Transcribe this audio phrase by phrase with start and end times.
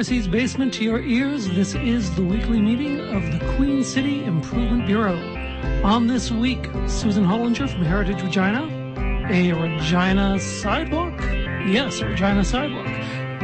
[0.00, 4.86] Bureaucracy's basement to your ears, this is the weekly meeting of the Queen City Improvement
[4.86, 5.14] Bureau.
[5.84, 8.62] On this week, Susan Hollinger from Heritage Regina,
[9.28, 11.20] a Regina sidewalk?
[11.66, 12.86] Yes, Regina sidewalk.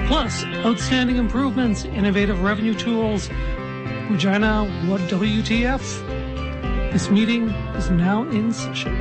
[0.06, 3.28] Plus, outstanding improvements, innovative revenue tools.
[4.09, 5.83] Regina, what WTF?
[6.91, 8.97] This meeting is now in session.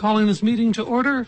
[0.00, 1.26] Calling this meeting to order.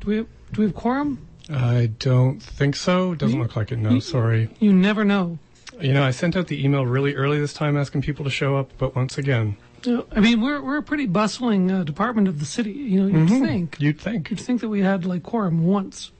[0.00, 1.26] Do we have, do we have quorum?
[1.48, 3.14] I don't think so.
[3.14, 3.78] Doesn't look like it.
[3.78, 4.50] No, sorry.
[4.60, 5.38] You never know.
[5.80, 8.56] You know, I sent out the email really early this time asking people to show
[8.56, 12.38] up, but once again, Uh, I mean, we're we're a pretty bustling uh, department of
[12.38, 12.72] the city.
[12.72, 14.30] You know, you'd think you'd think.
[14.30, 16.12] you'd think that we had like quorum once.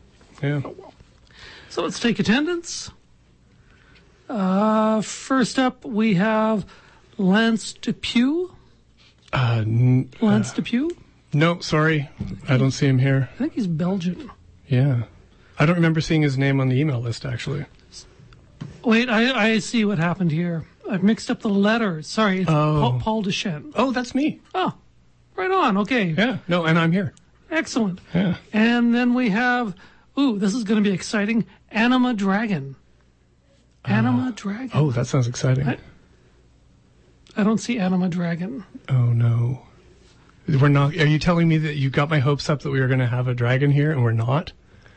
[0.42, 0.62] Yeah.
[1.68, 2.90] So let's take attendance.
[4.30, 6.64] Uh, first up, we have
[7.18, 8.54] Lance Depew.
[9.32, 10.90] Uh, n- Lance Depew.
[11.32, 12.08] no, sorry.
[12.48, 13.28] I don't see him here.
[13.34, 14.30] I think he's Belgian.
[14.66, 15.04] Yeah.
[15.58, 17.66] I don't remember seeing his name on the email list, actually.
[18.84, 20.64] Wait, I I see what happened here.
[20.90, 22.06] I've mixed up the letters.
[22.06, 22.98] Sorry, it's Oh.
[23.00, 23.62] Paul, Paul.
[23.76, 24.40] Oh, that's me.
[24.54, 24.74] Oh,
[25.36, 25.76] right on.
[25.78, 26.38] Okay, Yeah.
[26.48, 27.12] No, and I'm here.
[27.50, 28.00] excellent.
[28.14, 28.36] Yeah.
[28.52, 29.74] And then we have,
[30.18, 31.44] ooh, this is going to be exciting.
[31.70, 32.74] Anima Dragon.
[33.84, 34.70] Anima Dragon.
[34.74, 35.68] Oh, that sounds exciting.
[35.68, 35.78] I-
[37.36, 38.64] I don't see Anima Dragon.
[38.88, 39.62] Oh, no.
[40.48, 40.94] We're not.
[40.96, 43.06] Are you telling me that you got my hopes up that we were going to
[43.06, 44.52] have a dragon here and we're not?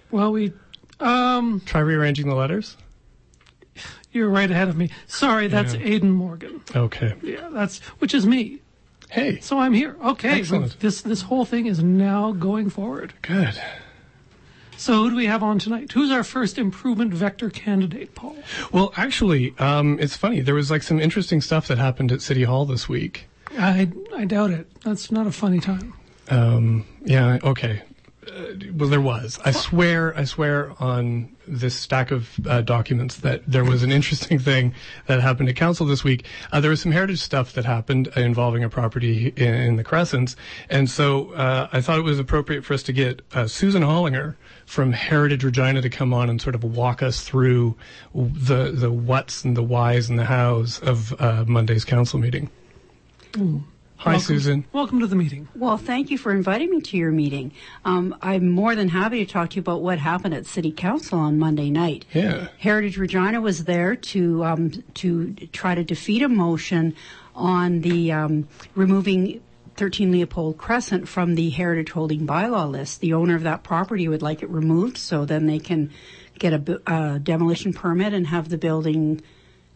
[0.09, 0.53] Well, we,
[0.99, 2.75] um, Try rearranging the letters?
[4.11, 4.89] you're right ahead of me.
[5.07, 5.81] Sorry, that's Yeah.
[5.85, 6.61] Aidan Morgan.
[6.75, 7.13] Okay.
[7.21, 8.59] Yeah, that's which is me.
[9.09, 9.39] Hey.
[9.41, 9.95] So I'm here.
[10.03, 10.79] Okay, Excellent.
[10.79, 13.13] this this whole thing is now going forward.
[13.21, 13.59] Good.
[14.77, 15.91] So who do we have on tonight?
[15.91, 18.35] Who's our first improvement vector candidate, Paul?
[18.71, 20.41] Well, actually, um, it's funny.
[20.41, 23.27] There was like some interesting stuff that happened at City Hall this week.
[23.57, 24.67] I I doubt it.
[24.83, 25.93] That's not a funny time.
[26.29, 27.83] Um, yeah, okay.
[28.33, 29.39] Uh, well, there was.
[29.45, 34.39] I swear, I swear on this stack of uh, documents that there was an interesting
[34.49, 34.73] thing
[35.05, 36.25] that happened at council this week.
[36.51, 40.35] Uh, there was some heritage stuff that happened involving a property in, in the Crescents,
[40.69, 44.35] and so uh, I thought it was appropriate for us to get uh, Susan Hollinger
[44.65, 47.75] from Heritage Regina to come on and sort of walk us through
[48.15, 52.49] the the whats and the whys and the hows of uh, Monday's council meeting.
[54.03, 54.65] Hi, Welcome- Susan.
[54.73, 55.47] Welcome to the meeting.
[55.55, 57.53] Well, thank you for inviting me to your meeting.
[57.85, 61.17] Um, I'm more than happy to talk to you about what happened at City Council
[61.19, 62.03] on Monday night.
[62.13, 62.49] Yeah.
[62.57, 66.95] Heritage Regina was there to um, to try to defeat a motion
[67.33, 69.39] on the um, removing
[69.77, 72.99] 13 Leopold Crescent from the Heritage Holding Bylaw list.
[72.99, 75.91] The owner of that property would like it removed, so then they can
[76.37, 79.21] get a bu- uh, demolition permit and have the building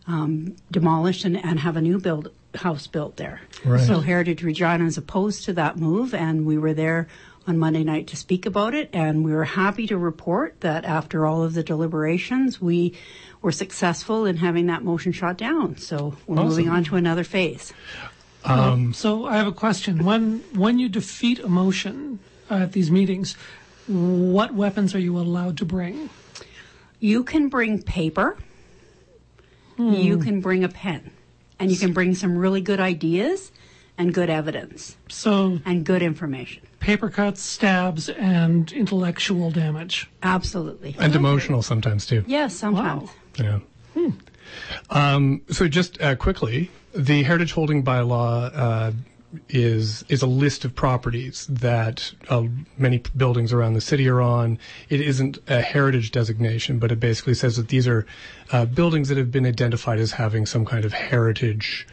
[0.06, 3.42] um, demolished and, and have a new build house built there.
[3.66, 3.86] Right.
[3.86, 7.08] So Heritage Regina is opposed to that move, and we were there
[7.48, 11.26] on Monday night to speak about it, and we were happy to report that after
[11.26, 12.94] all of the deliberations, we
[13.42, 15.78] were successful in having that motion shot down.
[15.78, 16.48] So we're Awesome.
[16.50, 17.72] moving on to another phase.
[18.44, 20.04] Um, So I have a question.
[20.04, 22.20] When when you defeat a motion
[22.52, 23.36] uh, at these meetings,
[23.88, 26.10] what weapons are you allowed to bring?
[27.00, 28.36] You can bring paper,
[29.78, 29.94] Hmm.
[29.94, 31.12] you can bring a pen,
[31.60, 33.52] and you can bring some really good ideas
[33.98, 36.62] and good evidence So and good information.
[36.80, 40.08] paper cuts, stabs, and intellectual damage.
[40.22, 40.96] Absolutely.
[41.00, 42.24] and emotional sometimes too.
[42.28, 43.10] Yes, sometimes.
[43.36, 43.60] Wow.
[43.96, 44.12] Yeah.
[44.90, 48.92] Um, so just uh, quickly, the heritage holding bylaw uh,
[49.50, 52.44] is is a list of properties that uh,
[52.78, 54.58] many buildings around the city are on.
[54.90, 58.06] It isn't a heritage designation, but it basically says that these are
[58.52, 61.88] uh, buildings that have been identified as having some kind of heritage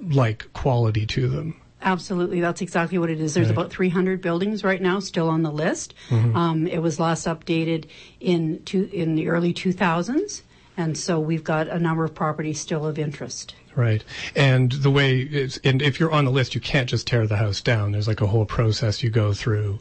[0.00, 1.60] like quality to them.
[1.82, 3.32] Absolutely, that's exactly what it is.
[3.34, 3.52] There's Right.
[3.52, 5.94] about 300 buildings right now still on the list.
[6.10, 7.86] Um, it was last updated
[8.20, 10.42] in two, in the early 2000s,
[10.76, 13.54] and so we've got a number of properties still of interest.
[13.76, 14.04] Right.
[14.34, 17.36] And the way it's, and if you're on the list, you can't just tear the
[17.36, 17.92] house down.
[17.92, 19.78] There's like a whole process you go through.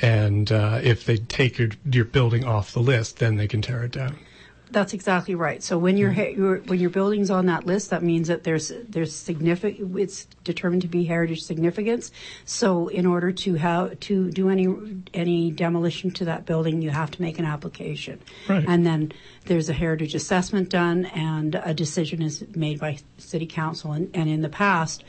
[0.00, 3.84] And uh, if they take your your building off the list, then they can tear
[3.84, 4.18] it down.
[4.74, 5.62] That's exactly right.
[5.62, 9.14] So when your, your when your building's on that list, that means that there's there's
[9.14, 9.96] significant.
[9.98, 12.10] It's determined to be heritage significance.
[12.44, 14.66] So in order to have to do any
[15.14, 18.64] any demolition to that building, you have to make an application, Right.
[18.66, 19.12] and then
[19.46, 23.92] there's a heritage assessment done, and a decision is made by city council.
[23.92, 25.04] And, and in the past.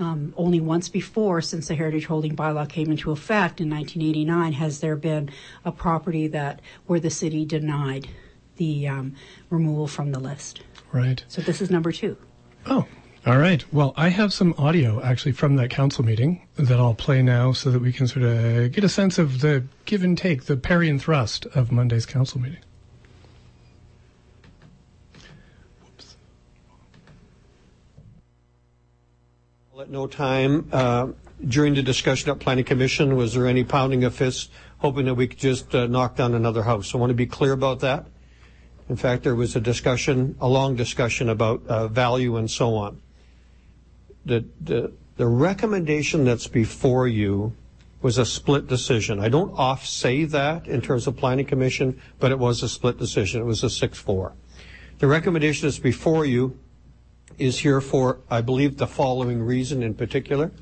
[0.00, 4.80] Um, only once before, since the heritage holding bylaw came into effect in 1989, has
[4.80, 5.30] there been
[5.64, 8.08] a property that where the city denied
[8.56, 9.14] the um,
[9.50, 10.62] removal from the list.
[10.92, 11.24] Right.
[11.28, 12.16] So this is number two.
[12.66, 12.86] Oh,
[13.26, 13.64] all right.
[13.72, 17.70] Well, I have some audio actually from that council meeting that I'll play now so
[17.70, 20.90] that we can sort of get a sense of the give and take, the parry
[20.90, 22.58] and thrust of Monday's council meeting.
[25.82, 26.16] Whoops.
[29.80, 31.08] At no time uh,
[31.48, 35.26] during the discussion at Planning Commission was there any pounding of fists hoping that we
[35.26, 36.94] could just uh, knock down another house.
[36.94, 38.04] I want to be clear about that.
[38.88, 43.00] In fact, there was a discussion, a long discussion about uh, value and so on
[44.24, 47.54] the, the, the recommendation that's before you
[48.02, 49.20] was a split decision.
[49.20, 52.98] I don't off say that in terms of planning commission, but it was a split
[52.98, 53.40] decision.
[53.40, 54.32] It was a 6-4.
[54.98, 56.58] The recommendation that's before you
[57.38, 60.52] is here for, I believe, the following reason in particular.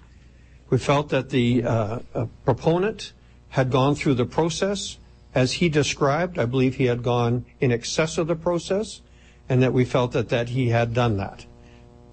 [0.70, 3.12] We felt that the uh, uh, proponent
[3.50, 4.96] had gone through the process
[5.34, 6.38] as he described.
[6.38, 9.02] I believe he had gone in excess of the process,
[9.48, 11.46] and that we felt that, that he had done that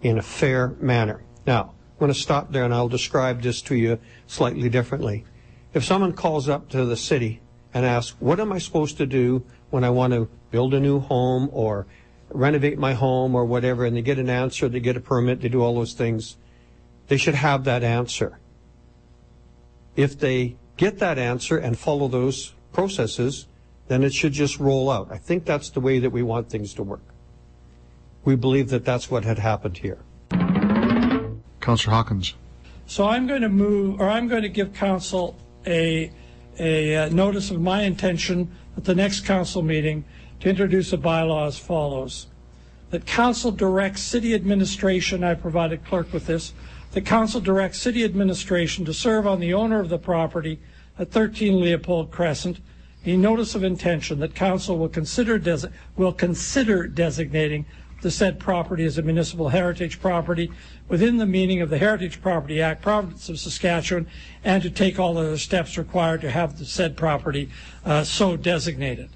[0.01, 1.23] in a fair manner.
[1.45, 5.25] Now, I'm going to stop there and I'll describe this to you slightly differently.
[5.73, 7.41] If someone calls up to the city
[7.73, 10.99] and asks, what am I supposed to do when I want to build a new
[10.99, 11.85] home or
[12.29, 15.49] renovate my home or whatever, and they get an answer, they get a permit, they
[15.49, 16.37] do all those things,
[17.07, 18.39] they should have that answer.
[19.95, 23.47] If they get that answer and follow those processes,
[23.87, 25.09] then it should just roll out.
[25.11, 27.03] I think that's the way that we want things to work.
[28.23, 29.99] We believe that that's what had happened here.
[31.59, 32.35] Councillor Hawkins.
[32.85, 35.35] So I'm going to move, or I'm going to give council
[35.65, 36.11] a,
[36.59, 40.05] a uh, notice of my intention at the next council meeting
[40.39, 42.27] to introduce a bylaw as follows.
[42.91, 46.53] That council directs city administration, I provided clerk with this,
[46.91, 50.59] the council directs city administration to serve on the owner of the property
[50.99, 52.59] at 13 Leopold Crescent
[53.05, 55.41] a notice of intention that council will consider,
[55.95, 57.65] will consider designating
[58.01, 60.51] the said property as a municipal heritage property
[60.87, 64.07] within the meaning of the Heritage Property Act, Province of Saskatchewan,
[64.43, 67.49] and to take all other steps required to have the said property
[67.85, 69.09] uh, so designated.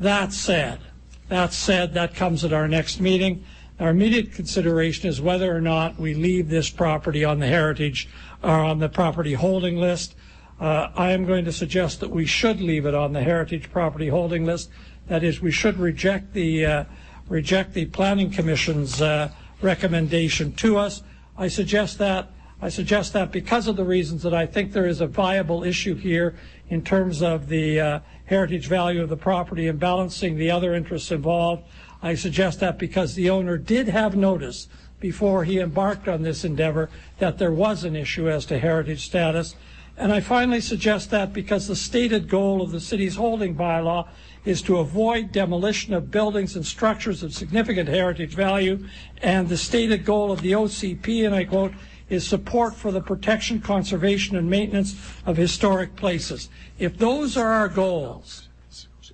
[0.00, 0.80] That said,
[1.28, 3.44] that said, that comes at our next meeting.
[3.78, 8.08] Our immediate consideration is whether or not we leave this property on the heritage
[8.42, 10.14] or on the property holding list.
[10.60, 14.08] Uh, I am going to suggest that we should leave it on the heritage property
[14.08, 14.70] holding list.
[15.06, 16.84] That is, we should reject the uh,
[17.28, 21.02] reject the Planning Commission's uh, recommendation to us.
[21.36, 25.00] I suggest that I suggest that because of the reasons that I think there is
[25.00, 26.34] a viable issue here
[26.68, 31.12] in terms of the uh, heritage value of the property and balancing the other interests
[31.12, 31.62] involved.
[32.02, 34.66] I suggest that because the owner did have notice
[34.98, 39.54] before he embarked on this endeavor that there was an issue as to heritage status.
[39.98, 44.06] And I finally suggest that because the stated goal of the city's holding bylaw
[44.44, 48.86] is to avoid demolition of buildings and structures of significant heritage value.
[49.22, 51.72] And the stated goal of the OCP, and I quote,
[52.08, 54.94] is support for the protection, conservation, and maintenance
[55.26, 56.48] of historic places.
[56.78, 58.48] If those are our goals,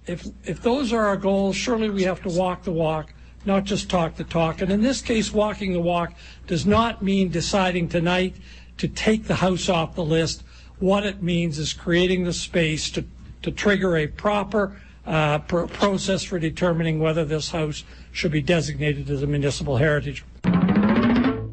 [0.07, 3.15] if, if those are our goals, surely we have to walk the walk,
[3.47, 4.61] not just talk the talk.
[4.61, 6.13] And in this case, walking the walk
[6.47, 8.37] does not mean deciding tonight
[8.77, 10.44] to take the house off the list.
[10.85, 13.07] What it means is creating the space to,
[13.41, 19.09] to trigger a proper uh, pr- process for determining whether this house should be designated
[19.09, 20.27] as a municipal heritage.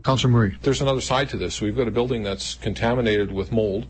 [0.04, 0.58] Councillor Murray.
[0.64, 1.62] There's another side to this.
[1.62, 3.88] We've got a building that's contaminated with mold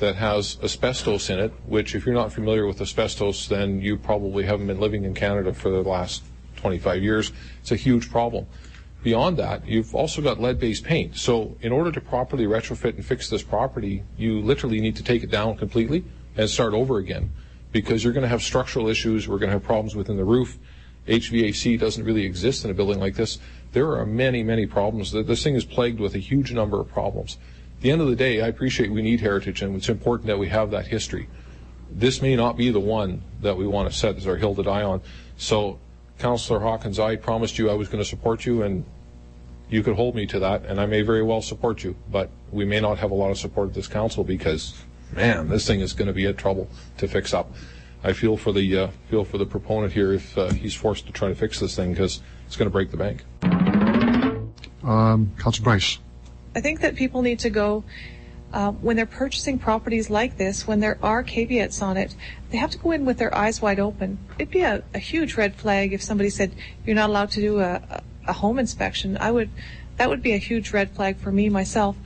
[0.00, 4.42] that has asbestos in it, which if you're not familiar with asbestos, then you probably
[4.42, 6.24] haven't been living in Canada for the last
[6.56, 7.30] 25 years.
[7.60, 8.44] It's a huge problem.
[9.02, 11.16] Beyond that, you've also got lead-based paint.
[11.16, 15.22] So in order to properly retrofit and fix this property, you literally need to take
[15.22, 16.04] it down completely
[16.36, 17.32] and start over again
[17.72, 19.26] because you're going to have structural issues.
[19.26, 20.58] We're going to have problems within the roof.
[21.06, 23.38] HVAC doesn't really exist in a building like this.
[23.72, 25.12] There are many, many problems.
[25.12, 27.38] This thing is plagued with a huge number of problems.
[27.76, 30.38] At the end of the day, I appreciate we need heritage and it's important that
[30.38, 31.28] we have that history.
[31.90, 34.62] This may not be the one that we want to set as our hill to
[34.62, 35.00] die on.
[35.36, 35.78] So,
[36.20, 38.84] Councillor Hawkins, I promised you I was going to support you and
[39.68, 42.64] you could hold me to that and I may very well support you, but we
[42.64, 44.74] may not have a lot of support at this council because
[45.12, 47.52] man, this thing is going to be a trouble to fix up.
[48.02, 51.12] I feel for the uh, feel for the proponent here if uh, he's forced to
[51.12, 53.24] try to fix this thing because it's going to break the bank.
[54.82, 55.98] Um, Council Bryce.
[56.54, 57.84] I think that people need to go
[58.52, 62.14] uh, when they're purchasing properties like this, when there are caveats on it,
[62.50, 64.18] they have to go in with their eyes wide open.
[64.38, 66.54] It'd be a, a huge red flag if somebody said
[66.84, 69.16] you're not allowed to do a, a home inspection.
[69.18, 69.50] I would,
[69.96, 71.96] that would be a huge red flag for me myself.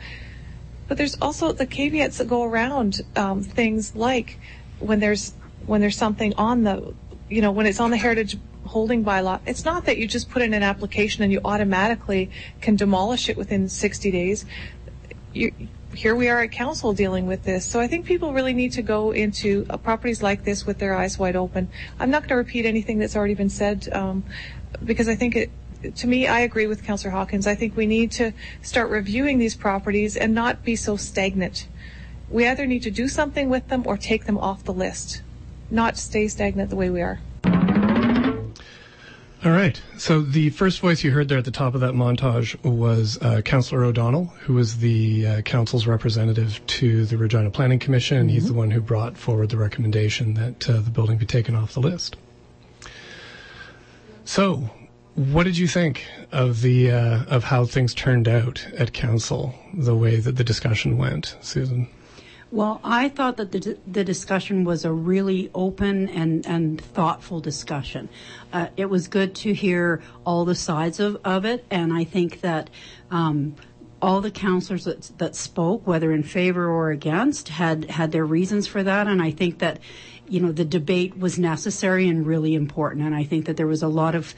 [0.86, 4.38] But there's also the caveats that go around um, things like
[4.80, 5.32] when there's
[5.64, 6.92] when there's something on the
[7.28, 10.42] you know, when it's on the heritage holding bylaw, it's not that you just put
[10.42, 14.44] in an application and you automatically can demolish it within 60 days.
[15.32, 15.52] You,
[15.96, 17.64] here we are at council dealing with this.
[17.64, 20.94] So I think people really need to go into uh, properties like this with their
[20.94, 21.68] eyes wide open.
[21.98, 24.24] I'm not going to repeat anything that's already been said um,
[24.84, 25.50] because I think it,
[25.96, 27.46] to me, I agree with Councillor Hawkins.
[27.46, 28.32] I think we need to
[28.62, 31.68] start reviewing these properties and not be so stagnant.
[32.30, 35.22] We either need to do something with them or take them off the list,
[35.70, 37.20] not stay stagnant the way we are.
[39.44, 39.78] All right.
[39.98, 43.42] So the first voice you heard there at the top of that montage was uh,
[43.42, 48.20] Councillor O'Donnell, who was the uh, council's representative to the Regina Planning Commission.
[48.20, 48.28] Mm-hmm.
[48.30, 51.74] He's the one who brought forward the recommendation that uh, the building be taken off
[51.74, 52.16] the list.
[54.24, 54.70] So,
[55.14, 59.94] what did you think of the uh, of how things turned out at council, the
[59.94, 61.88] way that the discussion went, Susan?
[62.54, 68.08] Well, I thought that the, the discussion was a really open and, and thoughtful discussion.
[68.52, 72.42] Uh, it was good to hear all the sides of, of it, and I think
[72.42, 72.70] that
[73.10, 73.56] um,
[74.00, 78.68] all the councillors that, that spoke, whether in favor or against, had, had their reasons
[78.68, 79.80] for that, and I think that
[80.28, 83.82] you know the debate was necessary and really important, and I think that there was
[83.82, 84.32] a lot of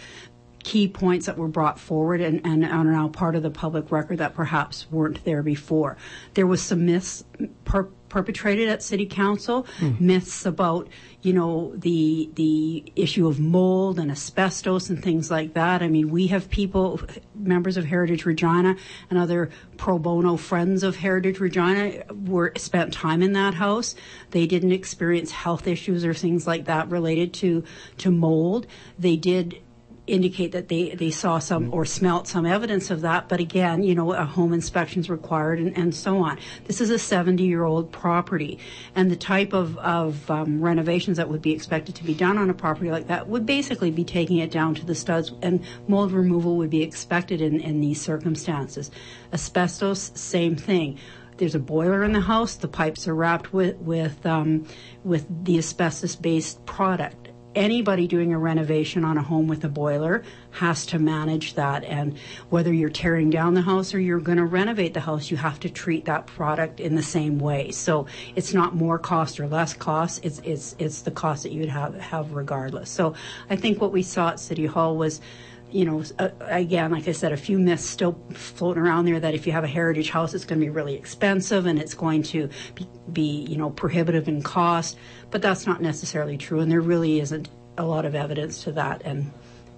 [0.66, 4.18] key points that were brought forward and, and are now part of the public record
[4.18, 5.96] that perhaps weren't there before.
[6.34, 7.22] There was some myths
[7.64, 10.00] per- perpetrated at city council, mm.
[10.00, 10.88] myths about,
[11.22, 15.82] you know, the the issue of mold and asbestos and things like that.
[15.82, 17.00] I mean, we have people,
[17.34, 18.76] members of Heritage Regina
[19.10, 23.94] and other pro bono friends of Heritage Regina were spent time in that house.
[24.30, 27.64] They didn't experience health issues or things like that related to
[27.98, 28.66] to mold.
[28.98, 29.60] They did
[30.06, 33.28] indicate that they, they saw some or smelt some evidence of that.
[33.28, 36.38] But again, you know, a home inspection is required and, and so on.
[36.64, 38.58] This is a 70 year old property
[38.94, 42.50] and the type of, of um, renovations that would be expected to be done on
[42.50, 46.12] a property like that would basically be taking it down to the studs and mold
[46.12, 48.90] removal would be expected in, in these circumstances.
[49.32, 50.98] Asbestos, same thing
[51.38, 52.54] there's a boiler in the house.
[52.54, 54.66] The pipes are wrapped with with um,
[55.04, 57.25] with the asbestos based product
[57.56, 60.22] anybody doing a renovation on a home with a boiler
[60.52, 61.82] has to manage that.
[61.82, 62.16] And
[62.50, 65.58] whether you're tearing down the house or you're going to renovate the house, you have
[65.60, 67.70] to treat that product in the same way.
[67.72, 70.24] So it's not more cost or less cost.
[70.24, 72.90] It's it's it's the cost that you'd have have regardless.
[72.90, 73.14] So
[73.50, 75.20] I think what we saw at City Hall was
[75.70, 79.34] you know, uh, again, like I said, a few myths still floating around there that
[79.34, 82.22] if you have a heritage house, it's going to be really expensive and it's going
[82.24, 84.96] to be, be, you know, prohibitive in cost.
[85.30, 89.02] But that's not necessarily true, and there really isn't a lot of evidence to that.
[89.04, 89.30] And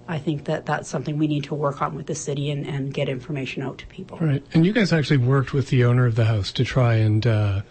[0.07, 2.93] I think that that's something we need to work on with the city and, and
[2.93, 4.17] get information out to people.
[4.19, 4.43] Right.
[4.53, 7.61] And you guys actually worked with the owner of the house to try and uh,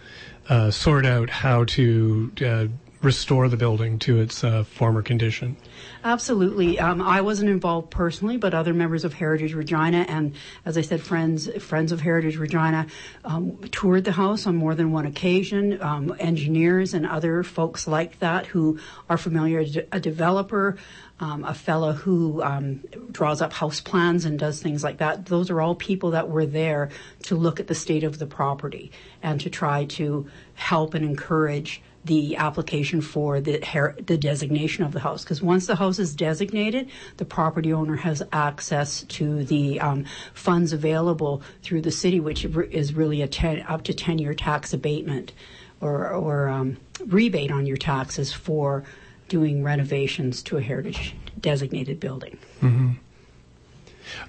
[0.47, 2.67] uh, sort out how to uh,
[3.01, 5.55] restore the building to its uh, former condition.
[6.03, 6.79] Absolutely.
[6.79, 11.01] Um, I wasn't involved personally, but other members of Heritage Regina and, as I said,
[11.01, 12.87] friends friends of Heritage Regina
[13.23, 15.81] um, toured the house on more than one occasion.
[15.81, 18.79] Um, engineers and other folks like that who
[19.09, 19.65] are familiar.
[19.91, 20.77] A developer,
[21.19, 25.25] um, a fellow who um, draws up house plans and does things like that.
[25.25, 26.89] Those are all people that were there
[27.23, 28.91] to look at the state of the property
[29.23, 33.59] and to try to help and encourage the application for the,
[34.05, 35.23] the designation of the house.
[35.23, 40.73] Because once the house is designated, the property owner has access to the um, funds
[40.73, 45.33] available through the city, which is really a ten, up to 10 year tax abatement
[45.81, 48.83] or, or um, rebate on your taxes for
[49.27, 52.37] doing renovations to a heritage designated building.
[52.61, 52.91] Mm-hmm.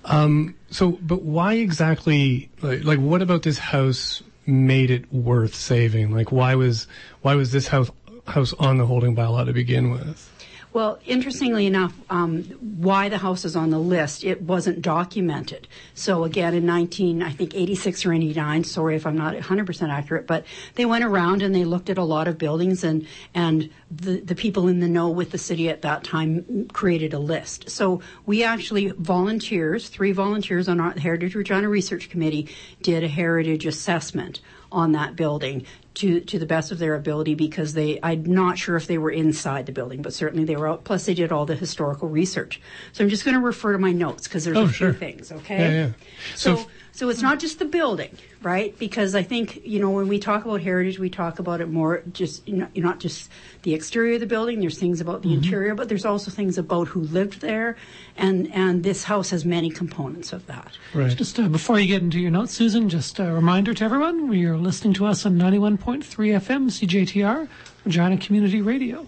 [0.05, 2.51] Um, so, but why exactly?
[2.61, 6.13] Like, like, what about this house made it worth saving?
[6.13, 6.87] Like, why was
[7.23, 7.91] why was this house
[8.27, 10.29] house on the holding bylaw to begin with?
[10.73, 15.67] Well, interestingly enough, um, why the house is on the list, it wasn't documented.
[15.95, 20.29] So again, in 19, I think 86 or 89, sorry if I'm not 100% accurate,
[20.29, 20.45] but
[20.77, 24.37] they went around and they looked at a lot of buildings and, and the, the
[24.37, 27.69] people in the know with the city at that time created a list.
[27.69, 32.49] So we actually, volunteers, three volunteers on our Heritage Regina Research Committee
[32.81, 37.75] did a heritage assessment on that building to to the best of their ability because
[37.75, 40.85] they I'm not sure if they were inside the building, but certainly they were out.
[40.85, 42.61] Plus, they did all the historical research.
[42.93, 44.93] So I'm just going to refer to my notes because there's oh, a sure.
[44.93, 45.33] few things.
[45.33, 45.59] Okay.
[45.59, 45.93] Yeah, yeah.
[46.35, 46.57] So.
[46.57, 48.77] so so it's not just the building, right?
[48.79, 52.03] Because I think you know when we talk about heritage, we talk about it more
[52.13, 53.31] just you know not just
[53.63, 54.61] the exterior of the building.
[54.61, 55.45] There's things about the mm-hmm.
[55.45, 57.77] interior, but there's also things about who lived there,
[58.17, 60.77] and and this house has many components of that.
[60.93, 61.17] Right.
[61.17, 64.45] Just uh, before you get into your notes, Susan, just a reminder to everyone: we
[64.45, 65.39] are listening to us on
[65.81, 67.49] 91.3 FM CJTR,
[67.85, 69.07] Regina Community Radio.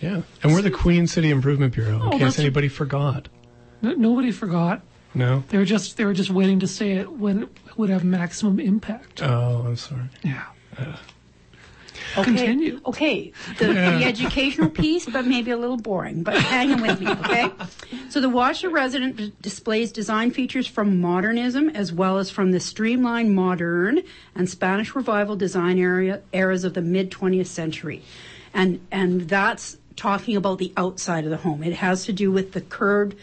[0.00, 1.96] Yeah, and we're the Queen City Improvement Bureau.
[1.96, 3.28] In Oh, case that's- anybody forgot.
[3.82, 4.82] No, nobody forgot.
[5.14, 5.42] No.
[5.48, 8.60] They were just they were just waiting to say it when it would have maximum
[8.60, 9.22] impact.
[9.22, 10.02] Oh, I'm sorry.
[10.22, 10.44] Yeah.
[12.16, 12.24] Okay.
[12.24, 12.80] Continue.
[12.86, 17.50] Okay, the, the educational piece, but maybe a little boring, but hang with me, okay?
[18.10, 23.34] So the Watchler resident displays design features from modernism as well as from the streamlined
[23.34, 24.02] modern
[24.34, 28.02] and Spanish revival design area, eras of the mid 20th century.
[28.54, 31.62] And, and that's talking about the outside of the home.
[31.62, 33.14] It has to do with the curved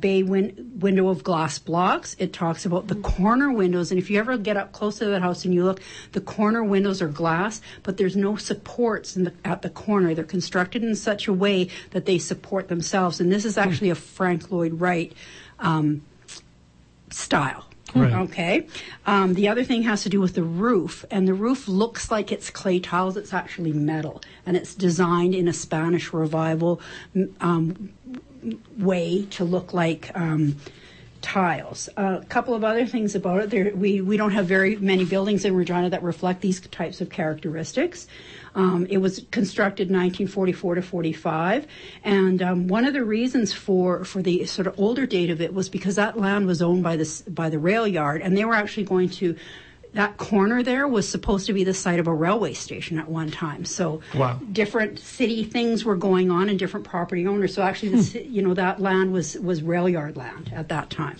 [0.00, 2.16] bay win- window of glass blocks.
[2.18, 3.90] It talks about the corner windows.
[3.90, 5.80] And if you ever get up close to that house and you look,
[6.12, 10.14] the corner windows are glass, but there's no supports in the, at the corner.
[10.14, 13.20] They're constructed in such a way that they support themselves.
[13.20, 15.12] And this is actually a Frank Lloyd Wright
[15.58, 16.02] um,
[17.10, 17.64] style.
[17.94, 18.12] Right.
[18.12, 18.66] Okay.
[19.06, 22.32] Um, the other thing has to do with the roof, and the roof looks like
[22.32, 23.16] it's clay tiles.
[23.16, 26.80] It's actually metal, and it's designed in a Spanish revival
[27.40, 27.92] um,
[28.78, 30.56] way to look like um,
[31.24, 31.88] tiles.
[31.96, 33.50] a couple of other things about it.
[33.50, 37.08] There, we we don't have very many buildings in Regina that reflect these types of
[37.08, 38.06] characteristics.
[38.54, 41.66] Um, it was constructed 1944 to 45,
[42.04, 45.54] and um, one of the reasons for for the sort of older date of it
[45.54, 48.54] was because that land was owned by this by the rail yard, and they were
[48.54, 49.34] actually going to.
[49.94, 53.30] That corner there was supposed to be the site of a railway station at one
[53.30, 53.64] time.
[53.64, 54.40] So Wow.
[54.52, 57.54] different city things were going on and different property owners.
[57.54, 60.90] So actually, the, ci- you know, that land was was rail yard land at that
[60.90, 61.16] time.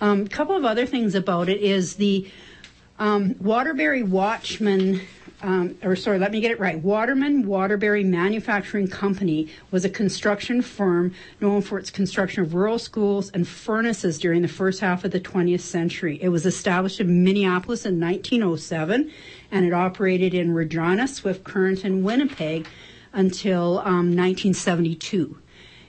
[0.00, 2.30] A um, couple of other things about it is the
[2.98, 5.00] um, Waterbury Watchman,
[5.42, 6.78] um, or sorry, let me get it right.
[6.78, 13.30] Waterman Waterbury Manufacturing Company was a construction firm known for its construction of rural schools
[13.30, 16.18] and furnaces during the first half of the 20th century.
[16.20, 19.10] It was established in Minneapolis in 1907,
[19.50, 22.66] and it operated in Regina, Swift Current, and Winnipeg
[23.12, 25.39] until um, 1972.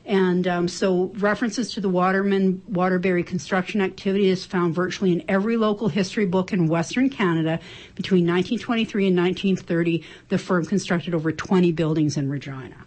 [0.06, 5.58] And um, so references to the Waterman Waterbury construction activity is found virtually in every
[5.58, 7.60] local history book in Western Canada.
[7.96, 12.86] Between 1923 and 1930, the firm constructed over 20 buildings in Regina.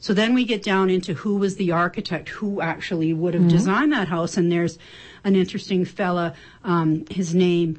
[0.00, 3.92] So then we get down into who was the architect, who actually would have designed
[3.92, 4.36] that house.
[4.36, 4.78] And there's
[5.22, 7.78] an interesting fella, um, his name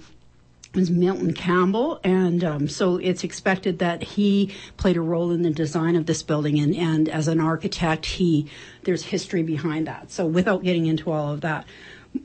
[0.75, 5.49] was Milton Campbell, and um, so it's expected that he played a role in the
[5.49, 6.59] design of this building.
[6.59, 8.49] And, and as an architect, he
[8.83, 10.11] there's history behind that.
[10.11, 11.65] So without getting into all of that,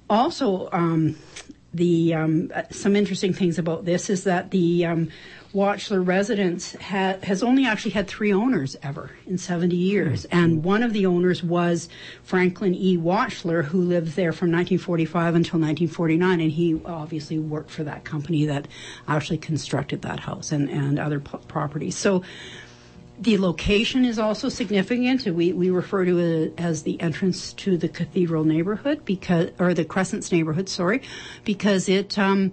[0.08, 1.16] also um,
[1.72, 5.08] the um, uh, some interesting things about this is that the um,
[5.52, 10.24] Watchler residence ha- has only actually had three owners ever in 70 years.
[10.26, 11.88] And one of the owners was
[12.22, 12.96] Franklin E.
[12.96, 16.40] Watchler, who lived there from 1945 until 1949.
[16.40, 18.68] And he obviously worked for that company that
[19.08, 21.96] actually constructed that house and, and other p- properties.
[21.96, 22.22] So
[23.20, 25.26] the location is also significant.
[25.26, 29.84] We, we refer to it as the entrance to the cathedral neighborhood because, or the
[29.84, 31.02] Crescents neighborhood, sorry,
[31.44, 32.52] because it, um,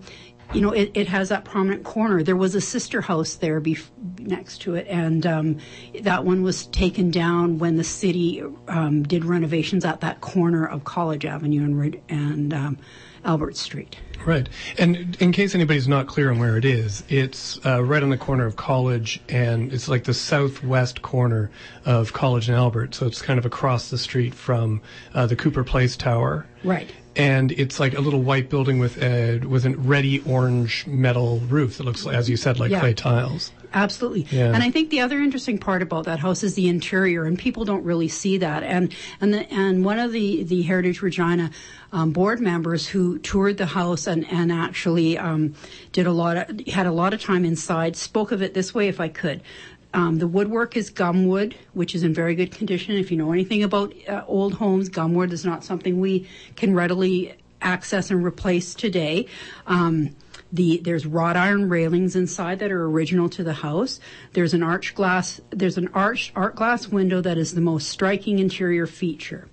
[0.53, 2.23] you know, it, it has that prominent corner.
[2.23, 5.57] There was a sister house there bef- next to it, and um,
[6.01, 10.83] that one was taken down when the city um, did renovations at that corner of
[10.83, 12.77] College Avenue and, and um,
[13.25, 13.97] Albert Street.
[14.25, 14.49] Right.
[14.77, 18.17] And in case anybody's not clear on where it is, it's uh, right on the
[18.17, 21.51] corner of College and it's like the southwest corner
[21.85, 22.95] of College and Albert.
[22.95, 24.81] So it's kind of across the street from
[25.13, 26.45] uh, the Cooper Place Tower.
[26.63, 26.91] Right.
[27.17, 31.77] And it's like a little white building with a with a reddy orange metal roof
[31.77, 32.79] that looks, as you said, like Yeah.
[32.79, 33.51] clay tiles.
[33.73, 34.25] Absolutely.
[34.31, 34.53] Yeah.
[34.53, 37.65] And I think the other interesting part about that house is the interior, and people
[37.65, 38.63] don't really see that.
[38.63, 41.51] And and the, and one of the the Heritage Regina
[41.91, 45.53] um, board members who toured the house and and actually um,
[45.91, 48.87] did a lot of had a lot of time inside spoke of it this way,
[48.87, 49.41] if I could.
[49.93, 52.95] Um, the woodwork is gumwood, which is in very good condition.
[52.95, 57.35] If you know anything about uh, old homes, gumwood is not something we can readily
[57.61, 59.27] access and replace today.
[59.65, 60.15] Um,
[60.51, 63.99] the there's wrought iron railings inside that are original to the house.
[64.33, 65.41] There's an arch glass.
[65.49, 69.49] There's an arch art glass window that is the most striking interior feature.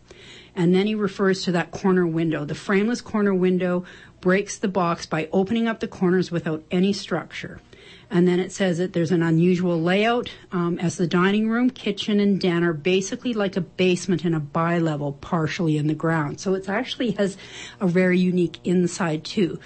[0.57, 2.45] And then he refers to that corner window.
[2.45, 3.85] The frameless corner window
[4.21, 7.61] breaks the box by opening up the corners without any structure.
[8.15, 12.21] And then it says that there's an unusual layout um, as the dining room, kitchen,
[12.21, 16.39] and den are basically like a basement and a bi-level partially in the ground.
[16.39, 17.37] So it actually has
[17.81, 19.59] a very unique inside too.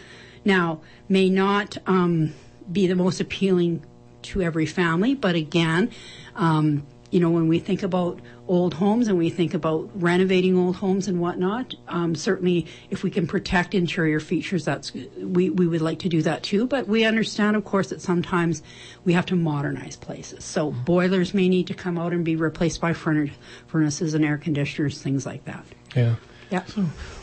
[0.46, 0.80] Now,
[1.11, 2.32] may not um,
[2.72, 3.84] be the most appealing
[4.22, 5.90] to every family, but again,
[6.34, 10.76] um, you know, when we think about old homes and we think about renovating old
[10.76, 15.80] homes and whatnot, um, certainly if we can protect interior features, that's we, we would
[15.80, 16.66] like to do that too.
[16.66, 18.62] But we understand, of course, that sometimes
[19.04, 20.44] we have to modernize places.
[20.44, 23.30] So boilers may need to come out and be replaced by furnace,
[23.66, 25.64] furnaces and air conditioners, things like that.
[25.96, 26.16] Yeah.
[26.50, 26.64] Yeah.
[26.66, 26.82] So,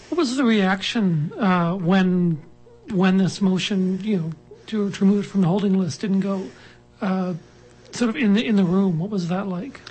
[0.09, 2.41] what was the reaction uh, when
[2.91, 4.31] when this motion, you know,
[4.67, 6.47] to, to remove it from the holding list didn't go?
[7.01, 7.33] Uh,
[7.95, 9.81] sort of in the in the room, what was that like?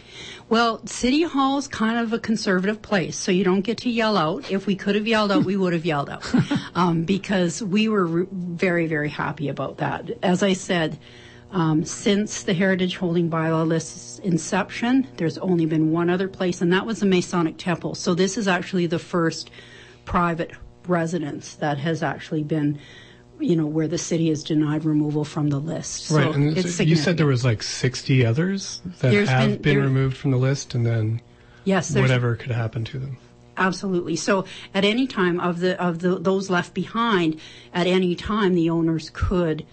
[0.49, 4.17] Well, City Hall is kind of a conservative place, so you don't get to yell
[4.17, 4.51] out.
[4.51, 6.23] If we could have yelled out, we would have yelled out
[6.75, 10.11] um, because we were re- very, very happy about that.
[10.23, 10.99] As I said,
[11.51, 16.73] um, since the Heritage Holding Bylaw list's inception, there's only been one other place, and
[16.73, 17.95] that was the Masonic Temple.
[17.95, 19.51] So this is actually the first
[20.05, 20.51] private
[20.87, 22.79] residence that has actually been
[23.41, 26.05] you know, where the city has denied removal from the list.
[26.07, 29.63] So right, and it's you said there was like 60 others that There's have been-
[29.63, 31.21] been, there- removed from the list, and then
[31.65, 33.17] yes, whatever could happen to them.
[33.57, 34.17] absolutely.
[34.17, 34.45] So
[34.75, 37.39] at any time of the of the those left behind,
[37.73, 39.65] at any time the owners could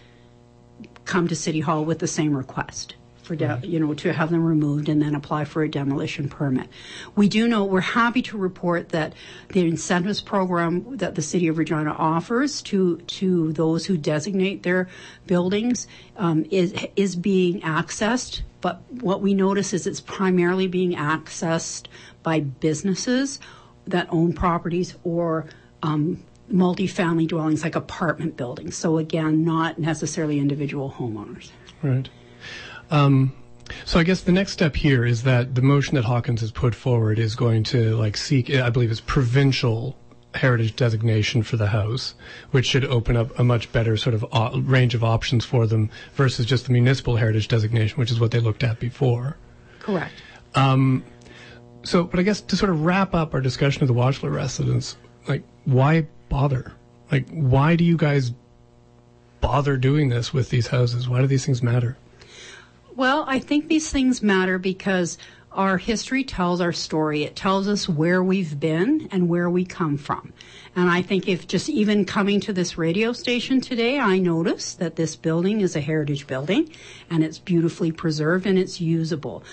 [1.05, 2.95] come to City Hall with the same request
[3.31, 6.67] for de- you know to have them removed and then apply for a demolition permit.
[7.15, 9.13] We do know we're happy to report that
[9.49, 14.89] the incentives program that the City of Regina offers to to those who designate their
[15.27, 18.41] buildings um, is is being accessed.
[18.59, 21.87] But what we notice is it's primarily being accessed
[22.23, 23.39] by businesses
[23.87, 25.45] that own properties or
[25.81, 28.75] um, multifamily dwellings like apartment buildings.
[28.75, 31.49] So again, not necessarily individual homeowners.
[31.81, 32.09] Right.
[32.91, 33.33] Um,
[33.85, 36.75] so I guess the next step here is that the motion that Hawkins has put
[36.75, 39.97] forward is going to like seek, I believe, it's provincial
[40.35, 42.15] heritage designation for the house,
[42.51, 45.89] which should open up a much better sort of o- range of options for them
[46.13, 49.37] versus just the municipal heritage designation, which is what they looked at before.
[49.79, 50.13] Correct.
[51.83, 54.97] So, but I guess to sort of wrap up our discussion of the Watchler residence,
[55.27, 56.73] like, why bother?
[57.11, 58.31] Like, why do you guys
[59.39, 61.09] bother doing this with these houses?
[61.09, 61.97] Why do these things matter?
[62.95, 65.17] Well, I think these things matter because
[65.53, 67.23] our history tells our story.
[67.23, 70.33] It tells us where we've been and where we come from.
[70.75, 74.95] And I think if just even coming to this radio station today, I notice that
[74.95, 76.71] this building is a heritage building
[77.09, 79.43] and it's beautifully preserved and it's usable.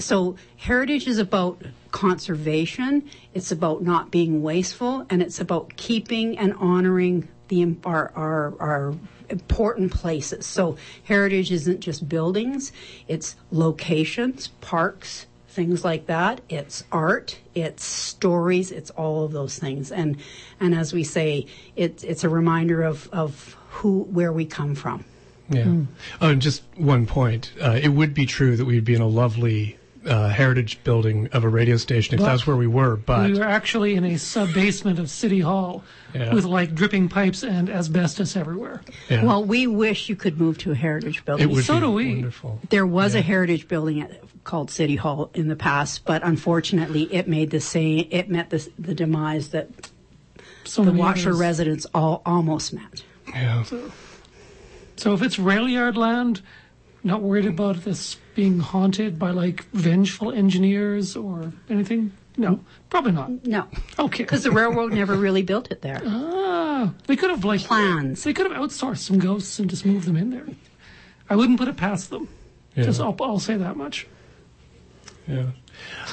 [0.00, 3.08] So heritage is about conservation.
[3.32, 8.94] It's about not being wasteful and it's about keeping and honoring the, our, our, our
[9.28, 10.46] important places.
[10.46, 12.72] So heritage isn't just buildings,
[13.08, 16.40] it's locations, parks, things like that.
[16.48, 19.92] It's art, it's stories, it's all of those things.
[19.92, 20.16] And
[20.60, 25.04] and as we say, it's it's a reminder of, of who where we come from.
[25.48, 25.82] Yeah.
[26.20, 27.52] Oh, and just one point.
[27.60, 31.44] Uh, it would be true that we'd be in a lovely uh, heritage building of
[31.44, 34.18] a radio station if But- that's where we were, but we were actually in a
[34.18, 35.82] sub basement of City Hall
[36.14, 36.34] Yeah.
[36.34, 38.82] with like dripping pipes and asbestos everywhere.
[39.08, 41.48] yeah, Well, we wish you could move to a heritage building.
[41.48, 42.14] it would so be do we.
[42.14, 42.60] wonderful.
[42.70, 47.26] There was a heritage building at, called City Hall in the past, but unfortunately, it
[47.26, 48.06] made the same.
[48.10, 49.68] It met the, the demise that
[50.64, 51.38] So the many Watchler others.
[51.40, 53.02] residents all almost met.
[53.28, 53.64] Yeah.
[54.96, 56.40] So if it's rail yard land,
[57.04, 62.12] not worried about this being haunted by like vengeful engineers or anything?
[62.36, 62.58] No,
[62.90, 63.46] probably not.
[63.46, 64.24] No, Okay.
[64.24, 66.02] because the railroad never really built it there.
[66.04, 68.24] Ah, they could have like Plans.
[68.24, 70.46] They could have outsourced some ghosts and just moved them in there.
[71.30, 72.28] I wouldn't put it past them.
[72.74, 72.84] Yeah.
[72.84, 74.08] Just I'll, I'll say that much.
[75.28, 75.46] Yeah.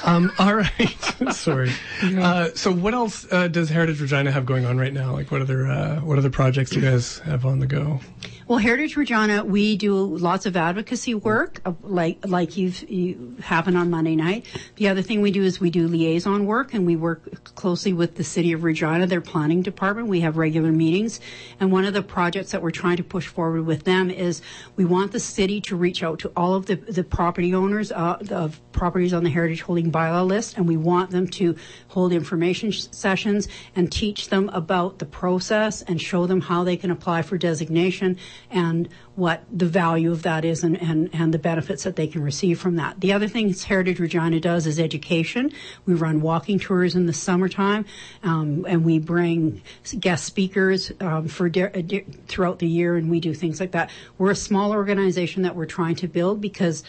[0.04, 0.96] Um, all right.
[1.32, 1.70] Sorry.
[2.02, 5.12] Uh, so, what else uh, does Heritage Regina have going on right now?
[5.12, 8.00] Like, what other uh, what other projects do you guys have on the go?
[8.48, 13.76] Well, Heritage Regina, we do lots of advocacy work, uh, like like you've you happen
[13.76, 14.46] on Monday night.
[14.74, 18.16] The other thing we do is we do liaison work, and we work closely with
[18.16, 20.08] the City of Regina, their planning department.
[20.08, 21.20] We have regular meetings,
[21.60, 24.42] and one of the projects that we're trying to push forward with them is
[24.74, 28.18] we want the city to reach out to all of the the property owners uh,
[28.30, 31.54] of properties on the Heritage Holding Bylaw list, and we want them to
[31.88, 36.76] hold information sh- sessions and teach them about the process and show them how they
[36.76, 38.18] can apply for designation
[38.50, 42.22] and what the value of that is and, and, and the benefits that they can
[42.22, 43.00] receive from that.
[43.00, 45.52] The other thing Heritage Regina does is education.
[45.86, 47.84] We run walking tours in the summertime,
[48.22, 49.62] um, and we bring
[49.98, 53.72] guest speakers um, for di- uh, di- throughout the year, and we do things like
[53.72, 53.90] that.
[54.18, 56.82] We're a small organization that we're trying to build because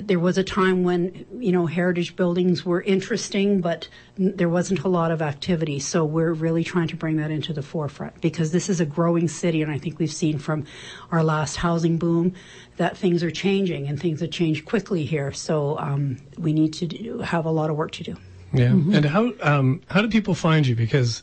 [0.00, 4.88] there was a time when you know heritage buildings were interesting, but there wasn't a
[4.88, 5.78] lot of activity.
[5.78, 9.28] So we're really trying to bring that into the forefront because this is a growing
[9.28, 10.66] city, and I think we've seen from
[11.10, 12.34] our last housing boom
[12.76, 15.32] that things are changing and things have changed quickly here.
[15.32, 18.16] So um, we need to do, have a lot of work to do.
[18.52, 18.68] Yeah.
[18.68, 20.74] And how um, how do people find you?
[20.74, 21.22] Because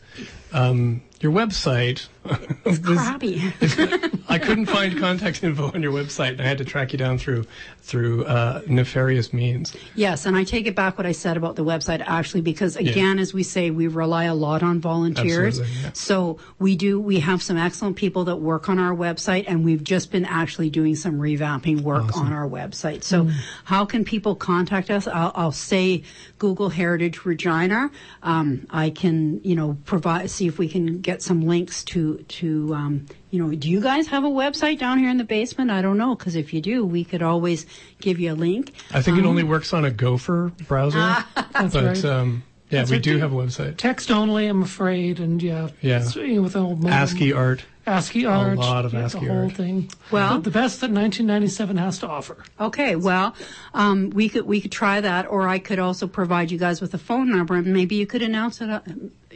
[0.54, 2.08] um, your website.
[2.66, 3.42] was- Crappy.
[4.28, 7.18] I couldn't find contact info on your website, and I had to track you down
[7.18, 7.46] through
[7.82, 9.76] through uh, nefarious means.
[9.94, 13.20] Yes, and I take it back what I said about the website actually because again,
[13.20, 15.60] as we say, we rely a lot on volunteers.
[15.60, 15.92] Yeah.
[15.94, 19.84] So we do, we have some excellent people that work on our website and we've
[19.84, 23.04] just been actually doing some revamping work on our website.
[23.04, 23.30] So
[23.66, 25.08] how can people contact us?
[25.08, 26.02] I'll, I'll say
[26.40, 27.92] Google Heritage Regina.
[28.24, 32.74] Um, I can, you know, provide, see if we can get some links to, to,
[32.74, 35.72] um, you know, do you guys have a website down here in the basement?
[35.72, 37.66] I don't know, because if you do, we could always
[38.00, 38.74] give you a link.
[38.92, 42.06] I think it only works on a Gopher browser, but right.
[42.06, 43.78] um, yeah, That's we do have a website.
[43.78, 46.04] Text only, I'm afraid, and yeah, Yeah.
[46.16, 47.64] you know, with old ASCII art.
[47.88, 49.52] ASCII art, A lot of yeah, ASCII the whole art.
[49.54, 49.92] thing.
[50.10, 52.44] Well- the, the best that 1997 has to offer.
[52.60, 53.36] Okay, well,
[53.76, 56.96] um, we could we could try that, or I could also provide you guys with
[56.96, 58.80] a phone number, and maybe you could announce it, uh,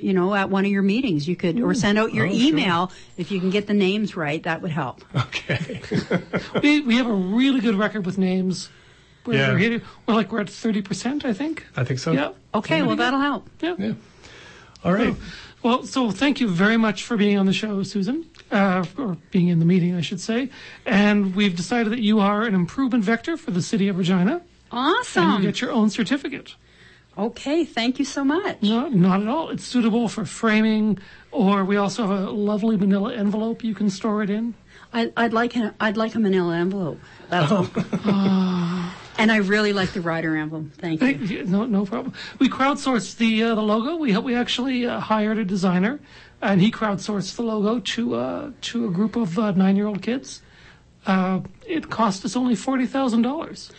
[0.03, 1.27] you know, at one of your meetings.
[1.27, 2.47] You could, or send out your Oh, sure.
[2.47, 4.41] email if you can get the names right.
[4.43, 5.03] That would help.
[5.15, 5.81] Okay.
[6.63, 8.69] We we have a really good record with names.
[9.25, 9.51] We're, Yeah.
[9.51, 11.65] we're, hitting, we're like we're at 30 percent, I think.
[11.75, 12.11] I think so.
[12.13, 12.31] Yeah.
[12.53, 13.49] Okay, well, that'll help.
[13.61, 13.75] Yeah.
[13.77, 13.93] Yeah.
[14.83, 15.15] All right.
[15.61, 19.49] Well, so thank you very much for being on the show, Susan, uh, or being
[19.49, 20.49] in the meeting, I should say.
[20.85, 25.23] And we've decided that you are an improvement vector for the city of Regina, Awesome.
[25.31, 26.55] and you get your own certificate.
[27.19, 28.61] Okay, thank you so much.
[28.61, 29.49] No, not at all.
[29.49, 30.99] It's suitable for framing,
[31.31, 34.55] or we also have a lovely manila envelope you can store it in.
[34.93, 36.99] I, I'd like an, I'd like a Manila envelope.
[37.29, 37.67] That's all.
[39.17, 40.71] and I really like the rider emblem.
[40.77, 41.07] Thank you.
[41.07, 41.45] Thank you.
[41.45, 42.13] No, no problem.
[42.39, 43.97] We crowdsourced the uh, the logo.
[43.97, 45.99] We we actually uh, hired a designer,
[46.41, 50.01] and he crowdsourced the logo to uh, to a group of uh, nine year old
[50.01, 50.41] kids.
[51.05, 53.71] Uh, it cost us only forty thousand dollars.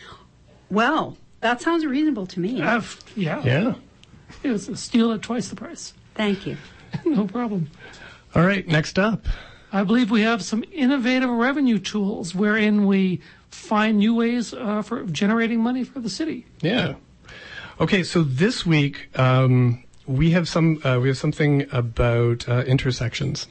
[0.71, 2.61] Well, that sounds reasonable to me.
[2.61, 2.83] Uh,
[3.17, 3.75] yeah, Yeah.
[4.43, 5.95] it was a steal at twice the price.
[6.15, 6.57] Thank you.
[7.05, 7.71] no problem.
[8.35, 8.67] All right.
[8.67, 9.27] Next up.
[9.73, 15.05] I believe we have some innovative revenue tools wherein we find new ways uh, for
[15.05, 16.47] generating money for the city.
[16.61, 16.95] Yeah.
[17.81, 18.03] Okay.
[18.03, 23.47] So this week um, we have some uh, we have something about uh, intersections.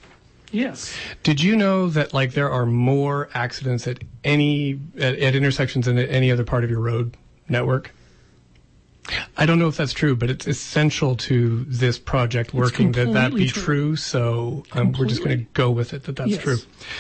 [0.52, 0.94] Yes.
[1.24, 5.98] Did you know that like there are more accidents at any at, at intersections than
[5.98, 7.16] at any other part of your road
[7.50, 7.92] network?
[9.38, 13.34] I don't know if that's true, but it's essential to this project working that that
[13.34, 13.64] be true.
[13.64, 13.96] true.
[13.96, 16.44] So um, we're just going to go with it that that's Yes.
[16.44, 16.58] true.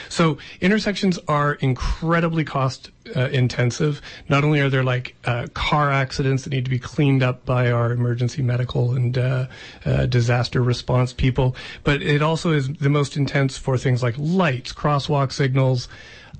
[0.10, 4.02] So intersections are incredibly cost uh, intensive.
[4.28, 7.72] Not only are there like uh, car accidents that need to be cleaned up by
[7.72, 9.48] our emergency medical and uh,
[9.86, 14.74] uh, disaster response people, but it also is the most intense for things like lights,
[14.74, 15.88] crosswalk signals,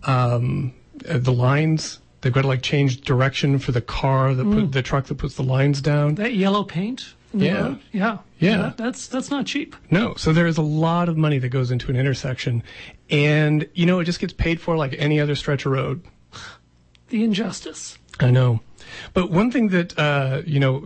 [0.04, 0.74] um,
[1.08, 2.00] uh, the lines.
[2.22, 4.54] They've got to like change direction for the car that Mm.
[4.62, 6.16] put the truck that puts the lines down.
[6.16, 7.14] That yellow paint.
[7.32, 7.62] in Yeah.
[7.62, 7.80] road?
[7.92, 8.18] Yeah.
[8.40, 8.58] Yeah.
[8.58, 9.76] That- that's that's not cheap.
[9.92, 12.64] No, so there is a lot of money that goes into an intersection,
[13.12, 16.02] and you know it just gets paid for like any other stretch of road.
[17.10, 18.00] The injustice.
[18.20, 18.62] I know,
[19.14, 20.84] but one thing that uh, you know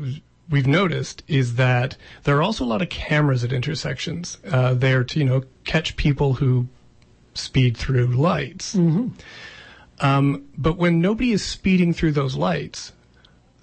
[0.49, 5.05] we've noticed is that there are also a lot of cameras at intersections uh, there
[5.05, 6.67] to you know catch people who
[7.35, 8.75] speed through lights.
[9.99, 12.93] Um, but when nobody is speeding through those lights,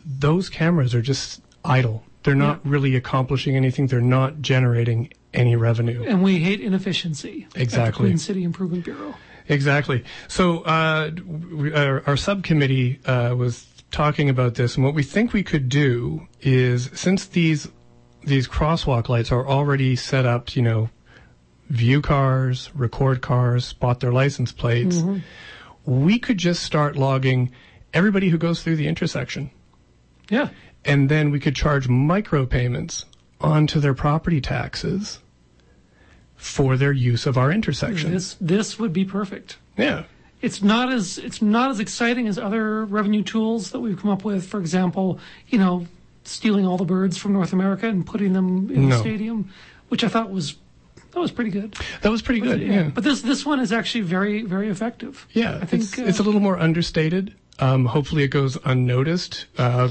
[0.05, 2.05] those cameras are just idle.
[2.23, 3.87] They're not really accomplishing anything.
[3.87, 6.05] They're not generating any revenue.
[6.07, 7.47] And we hate inefficiency.
[7.55, 8.09] Exactly.
[8.09, 9.15] Queen City Improvement Bureau.
[9.49, 10.05] Exactly.
[10.29, 11.11] So uh,
[11.51, 15.69] we, our, our subcommittee uh, was talking about this, and what we think we could
[15.69, 17.69] do is, since these
[18.23, 20.91] these crosswalk lights are already set up, you know,
[21.69, 25.03] view cars, record cars, spot their license plates,
[25.85, 27.51] we could just start logging
[27.93, 29.51] everybody who goes through the intersection,
[30.29, 30.49] Yeah.
[30.85, 33.05] and then we could charge micropayments
[33.41, 35.19] onto their property taxes
[36.37, 38.13] for their use of our intersection.
[38.13, 39.59] This this would be perfect.
[39.77, 40.05] Yeah.
[40.43, 44.25] It's not as it's not as exciting as other revenue tools that we've come up
[44.25, 44.47] with.
[44.47, 45.87] For example, you know,
[46.25, 48.95] stealing all the birds from North America and putting them in No.
[48.97, 49.51] the stadium,
[49.89, 50.57] which I thought was
[51.13, 51.75] that was pretty good.
[52.03, 52.61] That was pretty good.
[52.61, 52.91] Yeah.
[52.95, 55.27] But this this one is actually very very effective.
[55.33, 57.35] Yeah, I think it's, uh, it's a little more understated.
[57.59, 59.91] Um, hopefully, it goes unnoticed uh,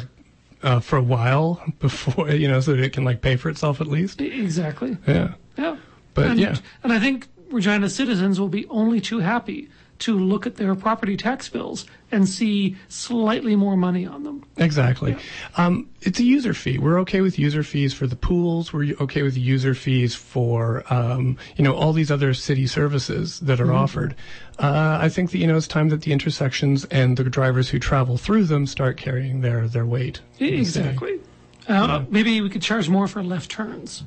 [0.64, 3.82] uh, for a while before you know, so that it can like pay for itself
[3.82, 4.22] at least.
[4.22, 4.98] exactly.
[5.08, 5.78] Yeah, Yeah.
[6.16, 6.56] But, and, yeah.
[6.84, 11.16] and I think Regina citizens will be only too happy to look at their property
[11.18, 14.46] tax bills and see slightly more money on them.
[14.58, 15.16] Exactly.
[15.58, 16.78] Um, it's a user fee.
[16.78, 18.74] We're okay with user fees for the pools.
[18.74, 23.60] We're okay with user fees for, um, you know, all these other city services that
[23.60, 24.16] are offered.
[24.58, 27.80] Uh, I think that, you know, it's time that the intersections and the drivers who
[27.80, 30.22] travel through them start carrying their, their weight.
[30.40, 30.88] in the city.
[30.90, 31.20] Exactly.
[31.68, 34.04] Uh, maybe we could charge more for left turns.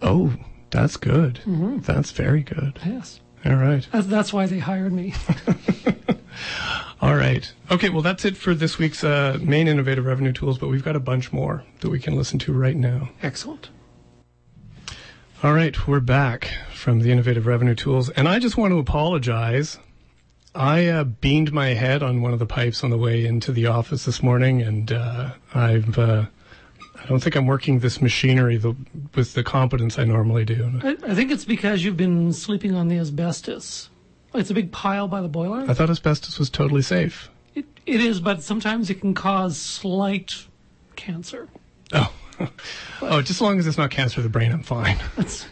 [0.00, 0.34] Oh,
[0.70, 1.40] that's good.
[1.46, 2.78] That's very good.
[2.84, 3.20] Yes.
[3.44, 3.86] All right.
[3.92, 5.14] That's, that's why they hired me.
[7.00, 7.52] All right.
[7.70, 10.96] Okay, well, that's it for this week's uh, main innovative revenue tools, but we've got
[10.96, 13.10] a bunch more that we can listen to right now.
[13.22, 13.68] Excellent.
[15.42, 19.78] All right, we're back from the innovative revenue tools, and I just want to apologize.
[20.54, 23.66] I uh, beamed my head on one of the pipes on the way into the
[23.66, 25.98] office this morning, and uh, I've.
[27.04, 28.74] I don't think I'm working this machinery the,
[29.14, 30.80] with the competence I normally do.
[30.82, 33.90] I, I think it's because you've been sleeping on the asbestos.
[34.34, 35.64] It's a big pile by the boiler.
[35.68, 37.28] I thought asbestos was totally safe.
[37.54, 40.46] It, it is, but sometimes it can cause slight
[40.96, 41.48] cancer.
[41.92, 42.10] Oh,
[43.02, 44.96] oh, just as long as it's not cancer of the brain, I'm fine.
[45.16, 45.46] That's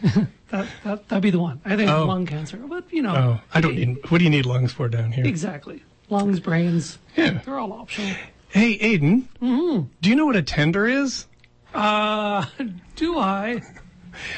[0.50, 1.60] that, that that'd be the one.
[1.64, 2.06] I think Oh.
[2.06, 3.98] lung cancer, but you know, Oh, I don't need.
[4.10, 5.26] What do you need lungs for down here?
[5.26, 6.98] exactly lungs, brains.
[7.16, 7.40] Yeah.
[7.44, 8.14] They're all optional.
[8.48, 9.24] Hey, Aiden.
[9.40, 9.86] Mm-hmm.
[10.00, 11.26] Do you know what a tender is?
[11.74, 12.44] Uh,
[12.96, 13.62] do I?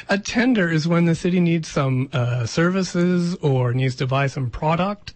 [0.09, 4.49] A tender is when the city needs some uh, services or needs to buy some
[4.51, 5.15] product,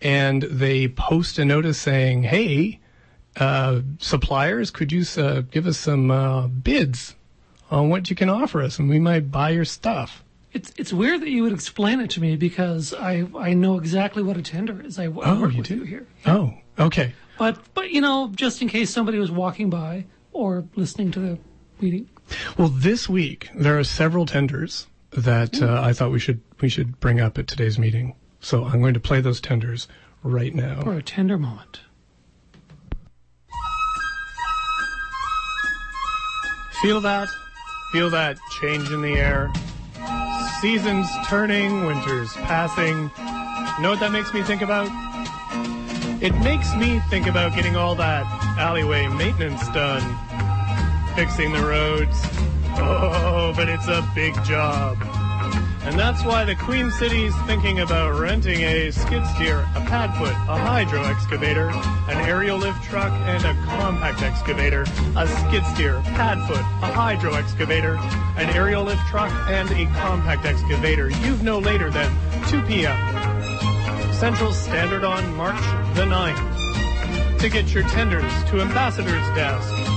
[0.00, 2.78] and they post a notice saying, "Hey,
[3.36, 7.14] uh, suppliers, could you uh, give us some uh, bids
[7.70, 11.20] on what you can offer us, and we might buy your stuff." It's it's weird
[11.22, 14.80] that you would explain it to me because I I know exactly what a tender
[14.80, 14.98] is.
[15.00, 15.76] I, I Oh, work you with do?
[15.78, 16.06] you here.
[16.24, 17.12] Oh, okay.
[17.38, 21.38] But but you know, just in case somebody was walking by or listening to the
[21.80, 22.08] meeting.
[22.58, 26.98] Well, this week there are several tenders that uh, I thought we should we should
[27.00, 28.14] bring up at today's meeting.
[28.40, 29.88] So I'm going to play those tenders
[30.22, 30.82] right now.
[30.82, 31.80] For a tender moment.
[36.82, 37.28] Feel that?
[37.92, 39.50] Feel that change in the air?
[40.60, 43.10] Seasons turning, winter's passing.
[43.76, 44.88] You Know what that makes me think about?
[46.22, 48.24] It makes me think about getting all that
[48.58, 50.02] alleyway maintenance done.
[51.16, 52.14] Fixing the roads.
[52.76, 54.98] Oh, but it's a big job.
[55.80, 60.58] And that's why the Queen City's thinking about renting a skid steer, a padfoot, a
[60.58, 64.82] hydro excavator, an aerial lift truck, and a compact excavator.
[65.16, 67.94] A skid steer, padfoot, a hydro excavator,
[68.36, 71.08] an aerial lift truck, and a compact excavator.
[71.08, 72.14] You've no later than
[72.48, 74.12] 2 p.m.
[74.12, 75.62] Central Standard on March
[75.94, 77.40] the 9th.
[77.40, 79.95] To get your tenders to Ambassador's Desk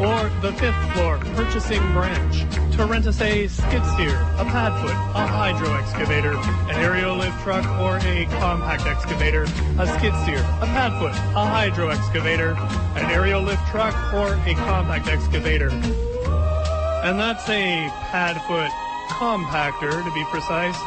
[0.00, 2.40] or the fifth floor purchasing branch
[2.74, 6.32] to rent us a skid steer, a padfoot, a hydro excavator,
[6.70, 9.42] an aerial lift truck, or a compact excavator,
[9.78, 12.56] a skid steer, a padfoot, a hydro excavator,
[12.96, 15.68] an aerial lift truck, or a compact excavator.
[17.04, 18.70] And that's a padfoot
[19.10, 20.78] compactor to be precise.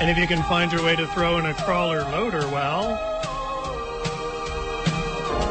[0.00, 2.94] And if you can find your way to throw in a crawler loader, well,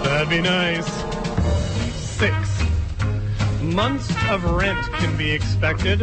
[0.03, 1.08] that'd be nice.
[2.19, 2.65] Six.
[3.61, 6.01] Months of rent can be expected.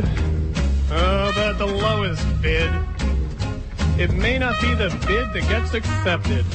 [0.91, 2.73] Oh, but the lowest bid.
[3.99, 6.47] It may not be the bid that gets accepted.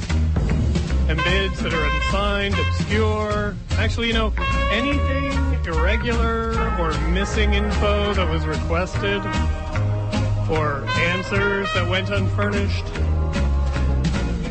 [1.07, 3.55] And bids that are unsigned, obscure.
[3.73, 4.33] Actually, you know,
[4.71, 5.31] anything
[5.63, 9.21] irregular or missing info that was requested,
[10.49, 12.85] or answers that went unfurnished,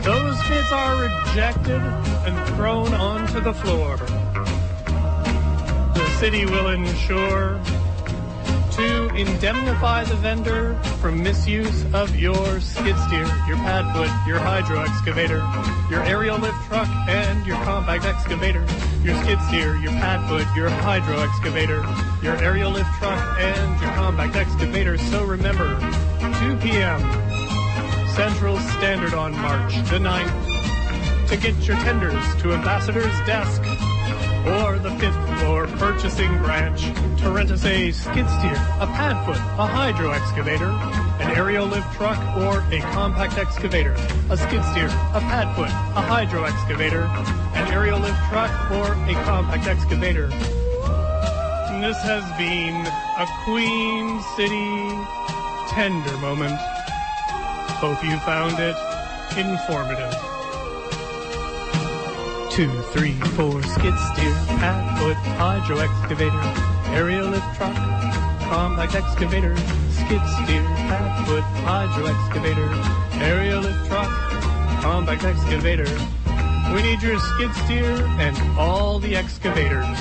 [0.04, 3.98] those bids are rejected and thrown onto the floor
[6.20, 7.58] city will ensure
[8.72, 15.38] to indemnify the vendor from misuse of your skid steer, your padfoot, your hydro excavator,
[15.88, 18.60] your aerial lift truck, and your compact excavator.
[19.02, 21.82] Your skid steer, your padfoot, your hydro excavator,
[22.22, 24.98] your aerial lift truck, and your compact excavator.
[24.98, 25.80] So remember,
[26.40, 27.00] 2 p.m.
[28.08, 33.62] Central Standard on March the 9th to get your tenders to Ambassador's desk
[34.46, 36.82] or the fifth floor purchasing branch
[37.20, 40.70] to rent us a skid steer, a padfoot, a hydro excavator,
[41.20, 43.92] an aerial lift truck, or a compact excavator.
[44.30, 47.02] A skid steer, a padfoot, a hydro excavator,
[47.54, 50.28] an aerial lift truck, or a compact excavator.
[51.80, 52.86] This has been
[53.18, 54.70] a Queen City
[55.70, 56.58] tender moment.
[57.80, 58.76] Hope you found it
[59.38, 60.29] informative
[62.50, 66.40] two, three, four, skid steer, pad foot, hydro excavator,
[66.94, 67.74] aerial lift truck,
[68.50, 69.56] compact excavator,
[69.90, 72.68] skid steer, half foot hydro excavator,
[73.24, 74.10] aerial lift truck,
[74.82, 75.86] compact excavator.
[76.74, 79.98] We need your skid steer and all the excavators.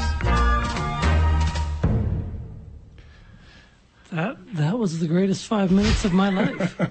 [4.11, 6.79] That that was the greatest five minutes of my life.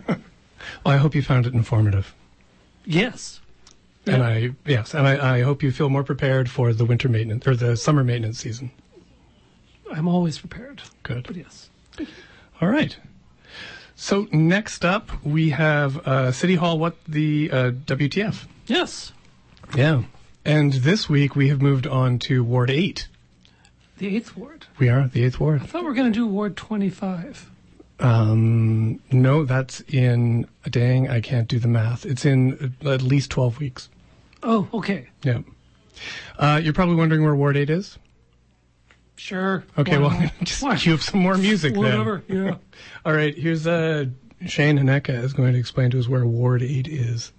[0.84, 2.14] Well, I hope you found it informative.
[2.84, 3.40] yes.
[4.08, 7.46] And I, yes, and I, I hope you feel more prepared for the winter maintenance
[7.46, 8.70] or the summer maintenance season.
[9.90, 10.82] I'm always prepared.
[11.02, 11.26] Good.
[11.26, 11.70] But yes.
[12.60, 12.96] All right.
[13.96, 16.78] So next up, we have uh, City Hall.
[16.78, 18.46] What the uh, WTF?
[18.66, 19.12] Yes.
[19.74, 20.02] Yeah.
[20.44, 23.08] And this week we have moved on to Ward Eight.
[23.98, 24.66] The eighth ward.
[24.78, 25.62] We are the eighth ward.
[25.62, 27.50] I thought we were going to do Ward 25.
[28.00, 30.46] Um, no, that's in.
[30.70, 32.06] Dang, I can't do the math.
[32.06, 33.88] It's in at least twelve weeks.
[34.42, 35.08] Oh, okay.
[35.22, 35.40] Yeah.
[36.38, 37.98] Uh, you're probably wondering where Ward Eight is.
[39.16, 39.64] Sure.
[39.76, 40.32] Okay, well, not?
[40.42, 40.76] just Why?
[40.76, 41.82] cue up some more music then.
[41.82, 42.22] Whatever.
[42.28, 42.56] Yeah.
[43.04, 44.06] All right, here's uh,
[44.46, 47.32] Shane Haneka is going to explain to us where Ward 8 is.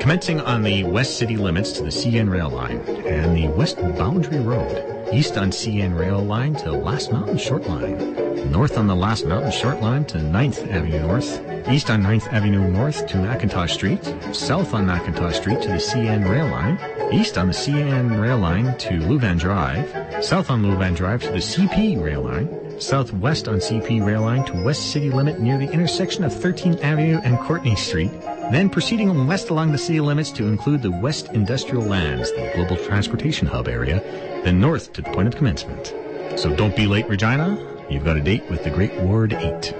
[0.00, 4.40] Commencing on the west city limits to the CN rail line and the west boundary
[4.40, 9.26] road, east on CN rail line to Last Mountain Short Line, north on the Last
[9.26, 14.04] Mountain Short Line to 9th Avenue North, east on 9th Avenue North to McIntosh Street,
[14.34, 16.78] south on McIntosh Street to the CN rail line,
[17.12, 21.38] east on the CN rail line to Lewvan Drive, south on Lewvan Drive to the
[21.38, 26.24] CP rail line, southwest on CP rail line to west city limit near the intersection
[26.24, 28.10] of 13th Avenue and Courtney Street,
[28.50, 32.76] then proceeding west along the city limits to include the West Industrial Lands, the global
[32.76, 34.00] transportation hub area,
[34.44, 35.94] then north to the point of commencement.
[36.38, 37.71] So don't be late, Regina.
[37.92, 39.74] You've got a date with the Great Ward 8.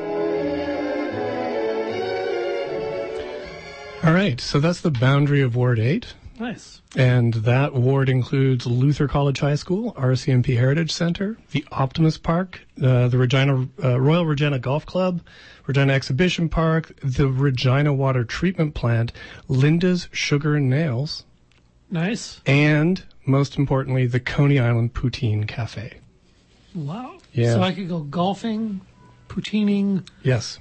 [4.05, 6.13] All right, so that's the boundary of Ward 8.
[6.39, 6.83] Nice.
[6.95, 13.09] And that ward includes Luther College High School, RCMP Heritage Center, the Optimus Park, uh,
[13.09, 15.23] the Regina uh, Royal Regina Golf Club,
[15.67, 19.13] Regina Exhibition Park, the Regina Water Treatment Plant,
[19.49, 21.25] Linda's Sugar and Nails,
[21.91, 22.41] Nice.
[22.45, 25.95] and most importantly, the Coney Island Poutine Cafe.
[26.75, 27.19] Wow.
[27.33, 27.55] Yeah.
[27.55, 28.81] So I could go golfing,
[29.29, 30.59] poutining, Yes,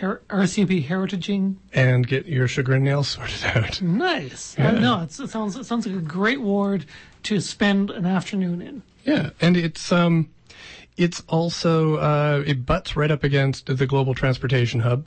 [0.00, 1.56] her- RCMP heritaging.
[1.74, 3.82] and get your sugar and nails sorted out.
[3.82, 4.58] Nice.
[4.58, 6.86] Uh, no, it's, it sounds it sounds like a great ward
[7.24, 8.82] to spend an afternoon in.
[9.04, 10.30] Yeah, and it's um,
[10.96, 15.06] it's also uh, it butts right up against the global transportation hub.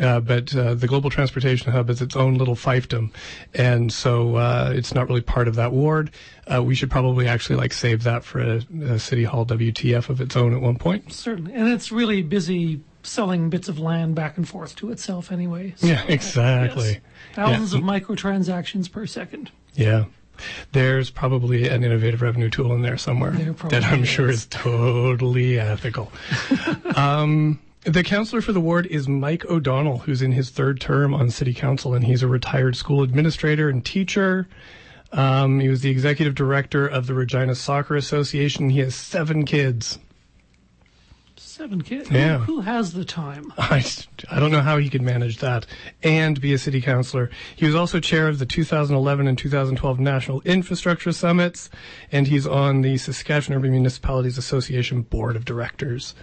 [0.00, 3.12] Uh, but uh, the global transportation hub is its own little fiefdom,
[3.54, 6.10] and so uh, it's not really part of that ward.
[6.52, 10.20] Uh, we should probably actually like save that for a, a city hall WTF of
[10.20, 11.12] its own at one point.
[11.12, 15.72] Certainly, and it's really busy selling bits of land back and forth to itself anyway.
[15.76, 16.88] So, Yeah, exactly.
[16.92, 17.00] yes.
[17.34, 17.78] Thousands Yeah.
[17.80, 19.50] of microtransactions per second.
[19.74, 20.04] Yeah.
[20.72, 24.40] There's probably an innovative revenue tool in there somewhere There that I'm sure is.
[24.40, 26.12] is totally ethical.
[26.96, 27.58] um,
[27.88, 31.54] the counselor for the ward is Mike O'Donnell, who's in his third term on city
[31.54, 34.46] council, and he's a retired school administrator and teacher.
[35.12, 38.68] Um, he was the executive director of the Regina Soccer Association.
[38.68, 39.98] He has seven kids.
[41.58, 42.08] Seven kids.
[42.08, 42.38] Yeah.
[42.38, 43.52] Who, who has the time?
[43.58, 43.84] I,
[44.30, 45.66] I don't know how he could manage that
[46.04, 47.30] and be a city councilor.
[47.56, 51.68] He was also chair of the 2011 and 2012 National Infrastructure Summits,
[52.12, 56.14] and he's on the Saskatchewan Urban Municipalities Association Board of Directors.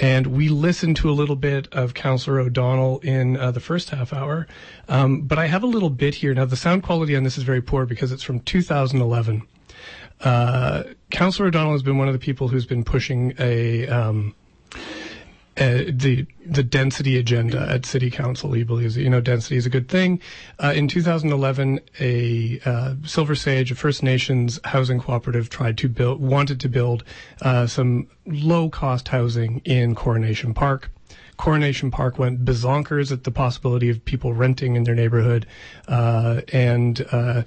[0.00, 4.12] And we listened to a little bit of Councillor O'Donnell in uh, the first half
[4.12, 4.48] hour,
[4.88, 6.34] um, but I have a little bit here.
[6.34, 9.46] Now, the sound quality on this is very poor because it's from 2011.
[10.22, 14.34] Uh, Councillor O'Donnell has been one of the people who's been pushing a um,
[15.58, 18.52] uh, the the density agenda at city council.
[18.52, 20.20] He believes you know density is a good thing.
[20.62, 26.20] Uh, in 2011, a uh, Silver Sage, a First Nations housing cooperative, tried to build
[26.20, 27.04] wanted to build
[27.40, 30.90] uh, some low cost housing in Coronation Park.
[31.38, 35.46] Coronation Park went bazonkers at the possibility of people renting in their neighborhood,
[35.88, 37.42] uh, and uh,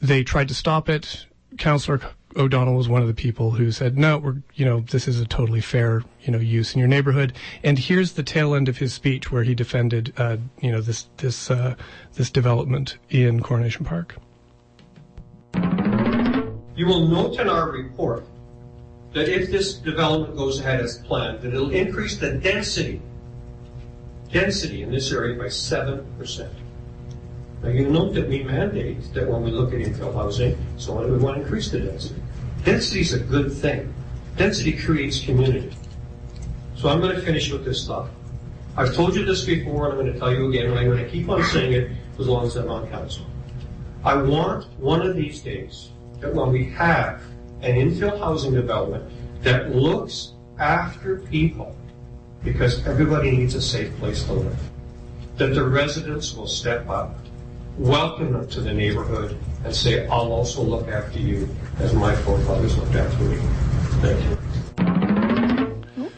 [0.00, 1.26] they tried to stop it.
[1.58, 2.00] Councillor
[2.36, 5.26] O'Donnell was one of the people who said, "No, we're you know this is a
[5.26, 8.92] totally fair you know use in your neighborhood." And here's the tail end of his
[8.92, 11.74] speech where he defended uh, you know this this uh,
[12.14, 14.16] this development in Coronation Park.
[16.74, 18.24] You will note in our report
[19.12, 23.02] that if this development goes ahead as planned, that it'll increase the density,
[24.32, 26.52] density in this area by seven percent.
[27.62, 31.18] Now you note that we mandate that when we look at infill housing, so we
[31.18, 32.21] want to increase the density.
[32.64, 33.92] Density is a good thing.
[34.36, 35.76] Density creates community.
[36.76, 38.08] So I'm going to finish with this thought.
[38.76, 41.04] I've told you this before, and I'm going to tell you again, and I'm going
[41.04, 43.26] to keep on saying it as long as I'm on council.
[44.04, 45.90] I want one of these days
[46.20, 47.20] that when we have
[47.62, 49.10] an infill housing development
[49.42, 51.76] that looks after people,
[52.44, 54.70] because everybody needs a safe place to live,
[55.36, 57.18] that the residents will step up,
[57.76, 61.48] welcome them to the neighborhood, and say, I'll also look after you
[61.78, 63.38] as my forefathers looked after me.
[64.00, 64.38] Thank you.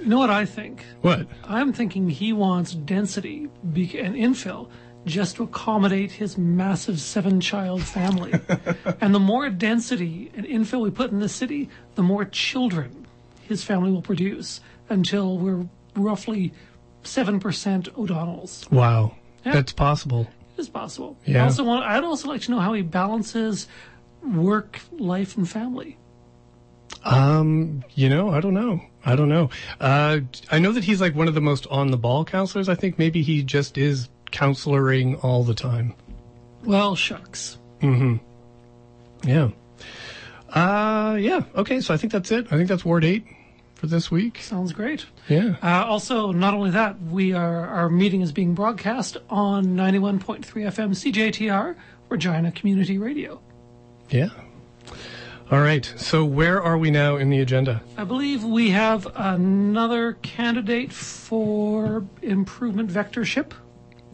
[0.00, 0.84] You know what I think?
[1.00, 1.26] What?
[1.44, 4.68] I'm thinking he wants density be- and infill
[5.06, 8.32] just to accommodate his massive seven child family.
[9.00, 13.06] and the more density and infill we put in the city, the more children
[13.42, 16.52] his family will produce until we're roughly
[17.02, 17.40] 7%
[17.96, 18.70] O'Donnells.
[18.70, 19.14] Wow.
[19.44, 19.52] Yeah.
[19.52, 20.26] That's possible.
[20.56, 21.16] Is possible.
[21.24, 21.42] Yeah.
[21.42, 23.66] I also want, I'd also like to know how he balances
[24.22, 25.98] work, life, and family.
[27.04, 28.80] Um, you know, I don't know.
[29.04, 29.50] I don't know.
[29.80, 32.68] Uh, I know that he's like one of the most on the ball counselors.
[32.68, 35.94] I think maybe he just is counseloring all the time.
[36.64, 37.58] Well, shucks.
[37.80, 38.16] Mm-hmm.
[39.28, 39.50] Yeah.
[40.48, 41.42] Uh, yeah.
[41.56, 41.80] Okay.
[41.80, 42.46] So I think that's it.
[42.46, 43.24] I think that's Ward 8
[43.84, 44.38] for this week.
[44.40, 45.04] Sounds great.
[45.28, 45.56] Yeah.
[45.62, 50.90] Uh, also, not only that, we are our meeting is being broadcast on 91.3 FM
[50.90, 51.76] CJTR,
[52.08, 53.40] Regina Community Radio.
[54.10, 54.30] Yeah.
[55.50, 55.84] All right.
[55.96, 57.82] So where are we now in the agenda?
[57.98, 63.52] I believe we have another candidate for improvement vectorship.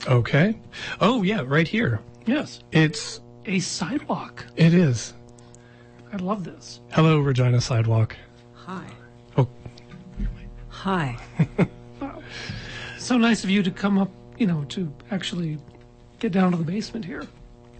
[0.08, 0.58] Okay.
[1.00, 2.00] Oh, yeah, right here.
[2.26, 4.46] Yes, It's, a sidewalk.
[4.56, 5.14] it is.
[6.12, 6.80] I love this.
[6.90, 8.16] Hello, Regina Sidewalk.
[8.54, 8.84] Hi.
[10.80, 11.16] Hi.
[12.98, 15.58] So nice of you to come up, you know, to actually
[16.20, 17.26] get down to the basement here.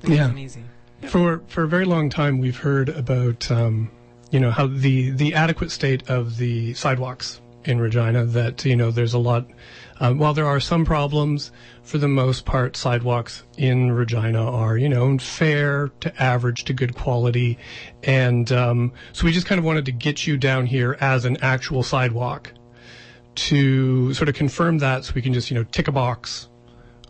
[0.03, 0.29] yeah.
[0.29, 0.69] Amazing.
[1.07, 3.91] For for a very long time, we've heard about um,
[4.31, 8.25] you know how the the adequate state of the sidewalks in Regina.
[8.25, 9.47] That you know there's a lot.
[10.01, 14.89] Um, while there are some problems, for the most part, sidewalks in Regina are you
[14.89, 17.59] know fair to average to good quality,
[18.03, 21.37] and um, so we just kind of wanted to get you down here as an
[21.43, 22.53] actual sidewalk
[23.49, 26.49] to sort of confirm that, so we can just you know tick a box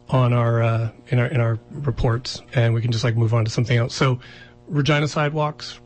[0.09, 3.45] on our uh, in our in our reports, and we can just like move on
[3.45, 3.95] to something else.
[3.95, 4.21] So,
[4.69, 5.81] Regina sidewalks,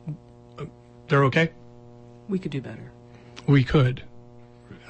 [0.58, 0.64] uh,
[1.08, 1.50] they're okay.
[2.28, 2.90] We could do better.
[3.46, 4.02] We could.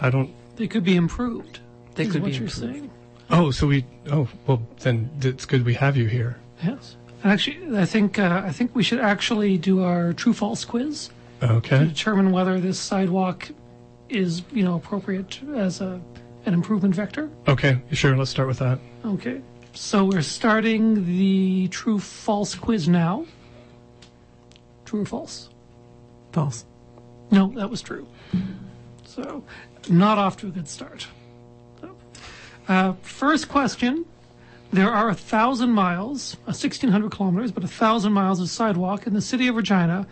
[0.01, 0.31] I don't.
[0.57, 1.61] They could be improved.
[1.95, 2.75] They could what be you're improved.
[2.75, 2.91] saying.
[3.31, 3.85] Oh, so we.
[4.11, 6.39] Oh, well, then it's good we have you here.
[6.63, 6.97] Yes.
[7.25, 11.11] Actually, I think uh, I think we should actually do our true false quiz
[11.43, 11.79] Okay.
[11.79, 13.49] to determine whether this sidewalk
[14.15, 16.01] is you know appropriate as a
[16.47, 17.31] an improvement vector.
[17.49, 17.81] Okay.
[17.93, 18.17] Sure.
[18.17, 18.79] Let's start with that.
[19.05, 19.41] Okay.
[19.73, 23.27] So we're starting the true false quiz now.
[24.85, 25.49] True or false?
[26.33, 26.65] False.
[27.31, 28.07] No, that was true.
[29.05, 29.43] So,
[29.89, 31.07] not off to a good start.
[31.81, 31.97] So,
[32.69, 34.05] uh, first question.
[34.73, 39.15] There are a thousand miles, uh, 1,600 kilometers, but a thousand miles of sidewalk in
[39.15, 40.07] the city of Regina,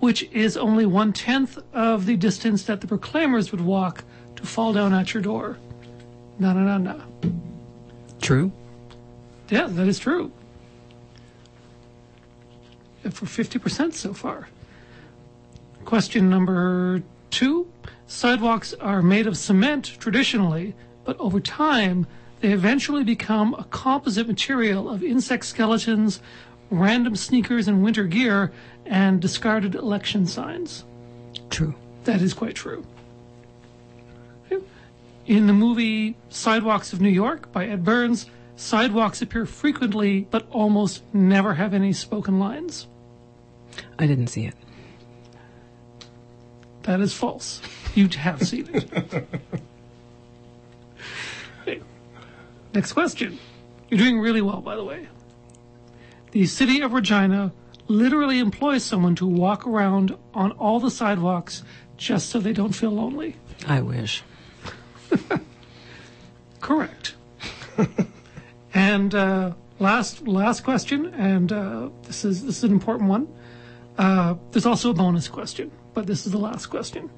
[0.00, 4.04] which is only one tenth of the distance that the proclaimers would walk
[4.36, 5.58] to fall down at your door.
[6.38, 7.02] Na na na na.
[8.20, 8.52] True.
[9.48, 10.30] Yeah, that is true.
[13.02, 14.48] For 50% so far.
[15.84, 17.66] Question number two
[18.06, 20.74] Sidewalks are made of cement traditionally,
[21.04, 22.06] but over time,
[22.40, 26.20] they eventually become a composite material of insect skeletons,
[26.70, 28.52] random sneakers and winter gear,
[28.86, 30.84] and discarded election signs.
[31.50, 31.74] True.
[32.04, 32.84] That is quite true.
[35.26, 41.02] In the movie Sidewalks of New York by Ed Burns, sidewalks appear frequently but almost
[41.12, 42.86] never have any spoken lines.
[43.98, 44.54] I didn't see it.
[46.84, 47.60] That is false.
[47.94, 49.28] You have seen it.
[52.74, 53.38] Next question.
[53.90, 55.08] You're doing really well, by the way.
[56.32, 57.52] The city of Regina
[57.86, 61.62] literally employs someone to walk around on all the sidewalks
[61.96, 63.36] just so they don't feel lonely.
[63.66, 64.22] I wish.
[66.60, 67.14] Correct.
[68.74, 73.28] and uh, last last question, and uh, this is this is an important one.
[73.96, 77.10] Uh, there's also a bonus question, but this is the last question.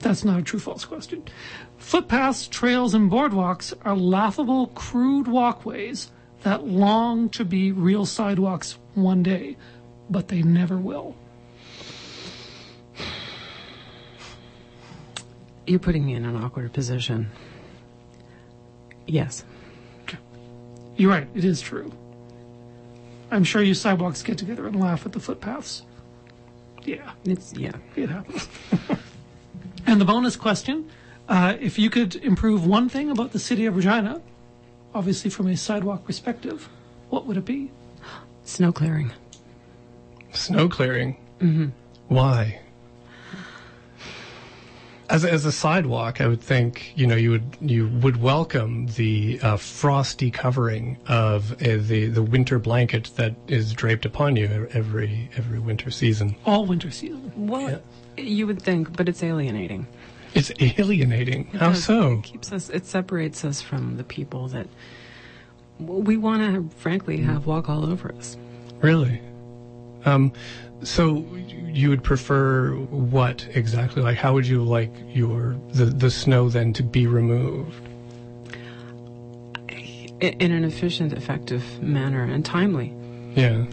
[0.00, 1.24] That's not a true false question.
[1.78, 6.10] Footpaths, trails, and boardwalks are laughable, crude walkways
[6.44, 9.56] that long to be real sidewalks one day,
[10.08, 11.16] but they never will.
[15.66, 17.30] You're putting me in an awkward position.
[19.06, 19.44] Yes.
[20.96, 21.92] You're right, it is true.
[23.30, 25.82] I'm sure you sidewalks get together and laugh at the footpaths.
[26.84, 27.12] Yeah.
[27.24, 27.72] It's yeah.
[27.96, 28.46] It happens.
[29.86, 30.90] and the bonus question
[31.28, 34.20] uh, if you could improve one thing about the city of Regina,
[34.94, 36.68] obviously from a sidewalk perspective,
[37.10, 37.70] what would it be?
[38.44, 39.10] Snow clearing.
[40.32, 41.16] snow clearing.
[41.40, 41.66] Mm-hmm.
[42.08, 42.60] Why?
[45.10, 48.86] As a, as a sidewalk, I would think you know you would you would welcome
[48.96, 54.66] the uh, frosty covering of uh, the the winter blanket that is draped upon you
[54.72, 56.36] every every winter season.
[56.46, 57.30] All winter season.
[57.36, 57.82] Well,
[58.16, 59.86] you would think, but it's alienating.
[60.34, 61.46] It's alienating.
[61.46, 62.12] How Because so?
[62.12, 62.68] It keeps us.
[62.68, 64.66] It separates us from the people that
[65.78, 68.36] we want to, frankly, have walk all over us.
[68.80, 69.20] Really?
[70.04, 70.32] Um,
[70.82, 74.02] so you would prefer what exactly?
[74.02, 77.88] Like, how would you like your the the snow then to be removed?
[80.20, 82.94] In an efficient, effective manner and timely.
[83.34, 83.64] Yeah.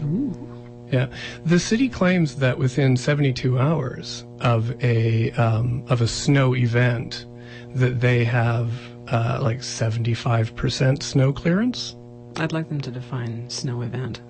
[0.92, 1.06] Yeah.
[1.46, 7.26] The city claims that within 72 hours of a um, of a snow event,
[7.74, 8.70] that they have
[9.08, 11.96] uh, like 75% snow clearance.
[12.36, 14.20] I'd like them to define snow event.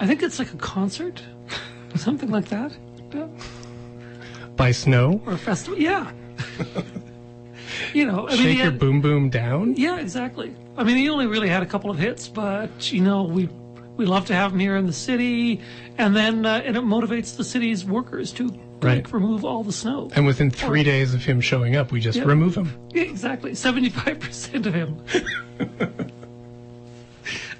[0.00, 1.22] I think it's like a concert,
[1.96, 2.72] something like that,
[3.14, 3.26] Yeah.
[4.56, 5.78] By snow, or a festival.
[5.78, 6.10] Yeah.
[7.94, 9.74] you know, I shake he your had- boom boom down.
[9.76, 10.54] Yeah, exactly.
[10.76, 13.48] I mean, he only really had a couple of hits, but you know, we
[13.96, 15.60] we love to have him here in the city,
[15.98, 18.48] and then uh, and it motivates the city's workers to
[18.82, 19.04] Right.
[19.04, 20.10] like, remove all the snow.
[20.16, 22.24] And within three days of him showing up, we just Yeah.
[22.24, 22.72] remove him.
[22.94, 24.96] Exactly, seventy-five percent of him.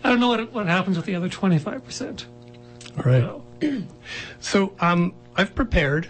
[0.04, 2.26] I don't know what what happens with the other twenty-five percent.
[2.98, 3.40] All right.
[4.40, 6.08] So um, I've prepared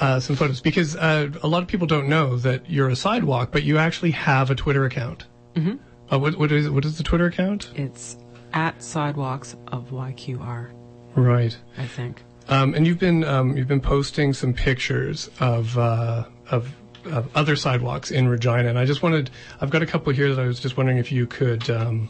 [0.00, 3.50] uh, some photos because uh, a lot of people don't know that you're a sidewalk,
[3.52, 5.26] but you actually have a Twitter account.
[5.54, 5.76] Mm-hmm.
[6.12, 7.70] Uh, what, what is what is the Twitter account?
[7.76, 8.16] It's
[8.52, 10.70] at sidewalks of YQR,
[11.14, 11.56] Right.
[11.76, 12.22] I think.
[12.48, 16.74] Um, and you've been um, you've been posting some pictures of uh, of
[17.04, 19.30] of other sidewalks in Regina, and I just wanted
[19.60, 22.08] I've got a couple here that I was just wondering if you could um,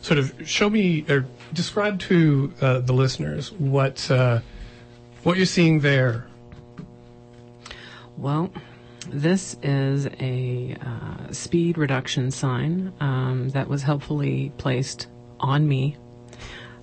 [0.00, 4.40] sort of show me or describe to uh, the listeners what uh,
[5.24, 6.26] what you're seeing there.
[8.16, 8.50] Well,
[9.10, 15.08] this is a uh, speed reduction sign um, that was helpfully placed
[15.40, 15.96] on me.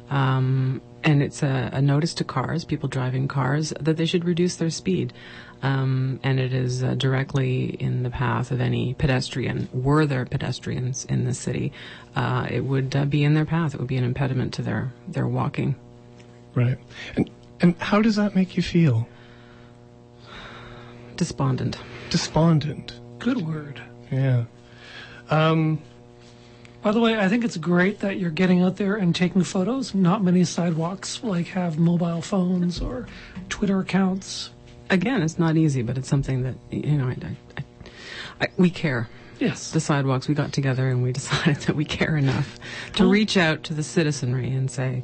[0.10, 4.56] Um, and it's a, a notice to cars, people driving cars, that they should reduce
[4.56, 5.14] their speed.
[5.62, 9.70] Um, and it is uh, directly in the path of any pedestrian.
[9.72, 11.72] Were there pedestrians in the city,
[12.16, 13.74] uh, it would uh, be in their path.
[13.74, 15.76] It would be an impediment to their, their walking.
[16.54, 16.78] Right.
[17.16, 17.30] And
[17.64, 19.08] and how does that make you feel?
[21.16, 21.78] Despondent.
[22.10, 23.00] Despondent.
[23.20, 23.82] Good word.
[24.12, 24.46] Yeah.
[25.30, 25.82] Um,
[26.84, 29.96] By the way, I think it's great that you're getting out there and taking photos.
[29.96, 33.08] Not many sidewalks like have mobile phones or
[33.50, 34.50] Twitter accounts.
[34.90, 37.64] Again, it's not easy, but it's something that, you know, I, I, I,
[38.42, 39.08] I, we care.
[39.40, 39.72] Yes.
[39.72, 42.60] the sidewalks, we got together and we decided that we care enough
[42.96, 45.04] to Well- reach out to the citizenry and say,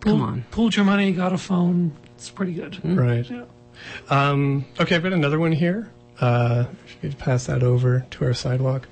[0.00, 0.44] come Pool- on.
[0.50, 1.92] Pooled your money, got a phone.
[2.16, 2.78] It's pretty good.
[2.84, 3.28] right.
[3.28, 3.44] Yeah.
[4.08, 5.90] Um, okay, I've got another one here.
[6.20, 8.88] Uh, if you could pass that over to our sidewalk.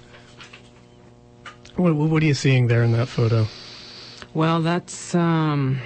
[1.81, 3.47] What, what are you seeing there in that photo?
[4.35, 5.81] Well, that's um,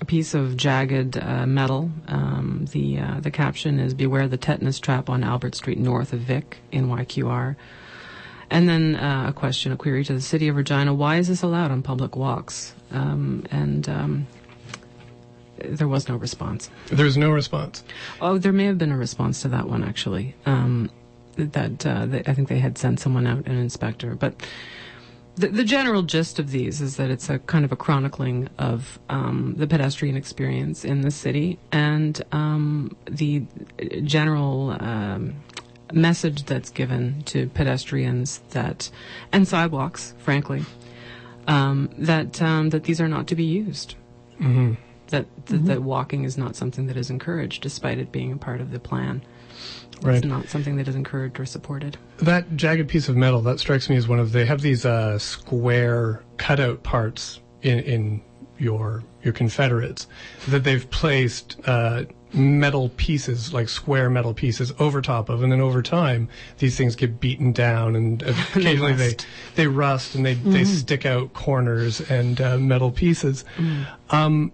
[0.00, 1.90] a piece of jagged uh, metal.
[2.08, 6.20] Um, the uh, the caption is "Beware the tetanus trap on Albert Street north of
[6.20, 7.54] Vic in YQR."
[8.50, 11.42] And then uh, a question, a query to the city of Regina: Why is this
[11.42, 12.74] allowed on public walks?
[12.90, 14.26] Um, and um,
[15.58, 16.70] there was no response.
[16.86, 17.84] There was no response.
[18.20, 20.34] Oh, there may have been a response to that one actually.
[20.46, 20.90] Um,
[21.36, 24.14] that uh, they, I think they had sent someone out, an inspector.
[24.14, 24.34] But
[25.36, 28.98] the, the general gist of these is that it's a kind of a chronicling of
[29.08, 33.44] um, the pedestrian experience in the city and um, the
[34.04, 35.34] general um,
[35.92, 38.90] message that's given to pedestrians that
[39.32, 40.64] and sidewalks, frankly,
[41.48, 43.96] um, that um, that these are not to be used.
[45.08, 48.60] That that, that walking is not something that is encouraged, despite it being a part
[48.60, 49.22] of the plan.
[50.02, 50.16] Right.
[50.16, 51.96] It's not something that is encouraged or supported.
[52.18, 55.18] That jagged piece of metal that strikes me as one of they have these uh,
[55.18, 58.22] square cutout parts in in
[58.58, 60.06] your your Confederates
[60.48, 65.60] that they've placed uh, metal pieces like square metal pieces over top of, and then
[65.60, 66.28] over time
[66.58, 68.22] these things get beaten down, and
[68.54, 69.26] occasionally they rust.
[69.54, 73.44] they rust and they they stick out corners and uh, metal pieces.
[74.10, 74.52] Um,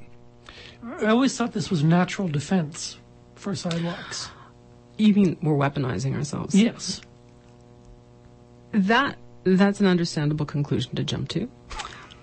[0.83, 2.99] I always thought this was natural defense
[3.35, 4.29] for sidewalks.
[5.01, 6.55] You mean we're weaponizing ourselves?
[6.55, 7.01] Yes.
[8.73, 11.49] That that's an understandable conclusion to jump to.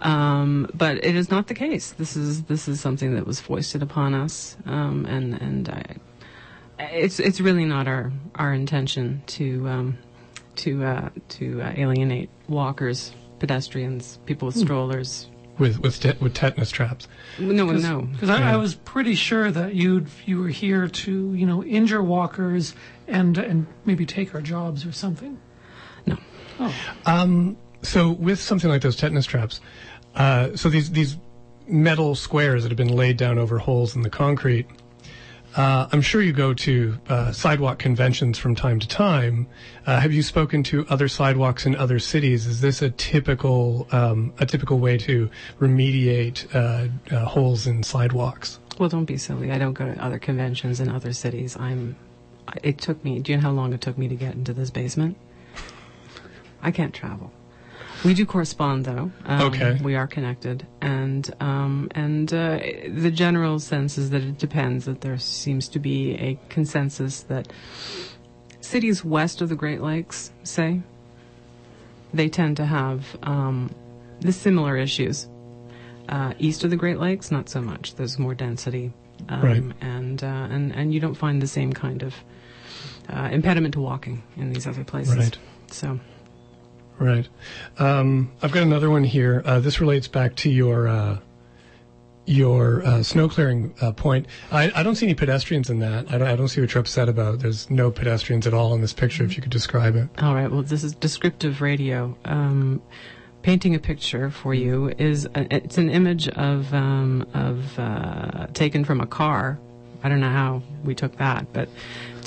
[0.01, 1.93] Um, but it is not the case.
[1.93, 5.95] This is this is something that was foisted upon us, um, and and I,
[6.79, 9.97] it's it's really not our our intention to um,
[10.57, 16.71] to uh, to uh, alienate walkers, pedestrians, people with strollers, with with tet- with tetanus
[16.71, 17.07] traps.
[17.39, 18.01] No, no.
[18.01, 22.03] Because I, I was pretty sure that you'd you were here to you know injure
[22.03, 22.75] walkers
[23.07, 25.39] and and maybe take our jobs or something.
[26.05, 26.17] No.
[26.59, 27.55] Oh.
[27.83, 29.61] So with something like those tetanus traps,
[30.15, 31.17] uh, so these these
[31.67, 34.67] metal squares that have been laid down over holes in the concrete.
[35.57, 39.47] Uh, I'm sure you go to uh, sidewalk conventions from time to time.
[39.87, 42.45] Uh, have you spoken to other sidewalks in other cities?
[42.45, 48.59] Is this a typical um, a typical way to remediate uh, uh, holes in sidewalks?
[48.77, 49.51] Well, don't be silly.
[49.51, 51.57] I don't go to other conventions in other cities.
[51.57, 51.95] I'm.
[52.61, 53.19] It took me.
[53.19, 55.17] Do you know how long it took me to get into this basement?
[56.61, 57.31] I can't travel.
[58.05, 59.11] We do correspond, though.
[59.25, 59.77] Um, Okay.
[59.83, 64.85] We are connected, and um, and uh, the general sense is that it depends.
[64.85, 67.51] That there seems to be a consensus that
[68.61, 70.81] cities west of the Great Lakes, say,
[72.13, 73.73] they tend to have um,
[74.21, 75.27] the similar issues.
[76.09, 77.95] Uh, east of the Great Lakes, not so much.
[77.95, 78.93] There's more density,
[79.27, 79.63] um, Right.
[79.81, 82.15] and uh, and and you don't find the same kind of
[83.09, 85.15] uh, impediment to walking in these other places.
[85.17, 85.37] Right.
[85.71, 85.99] So.
[86.99, 87.27] Right.
[87.77, 89.43] Um, I've got another one here.
[89.45, 91.19] Uh, this relates back to your uh,
[92.25, 94.27] your uh, snow clearing uh, point.
[94.51, 96.11] I, I don't see any pedestrians in that.
[96.11, 97.39] I don't, I don't see what you're upset about.
[97.39, 99.23] There's no pedestrians at all in this picture.
[99.23, 100.09] If you could describe it.
[100.21, 100.51] All right.
[100.51, 102.17] Well, this is descriptive radio.
[102.25, 102.81] Um,
[103.43, 108.83] painting a picture for you is a, it's an image of um, of uh, taken
[108.83, 109.57] from a car.
[110.03, 111.69] I don't know how we took that, but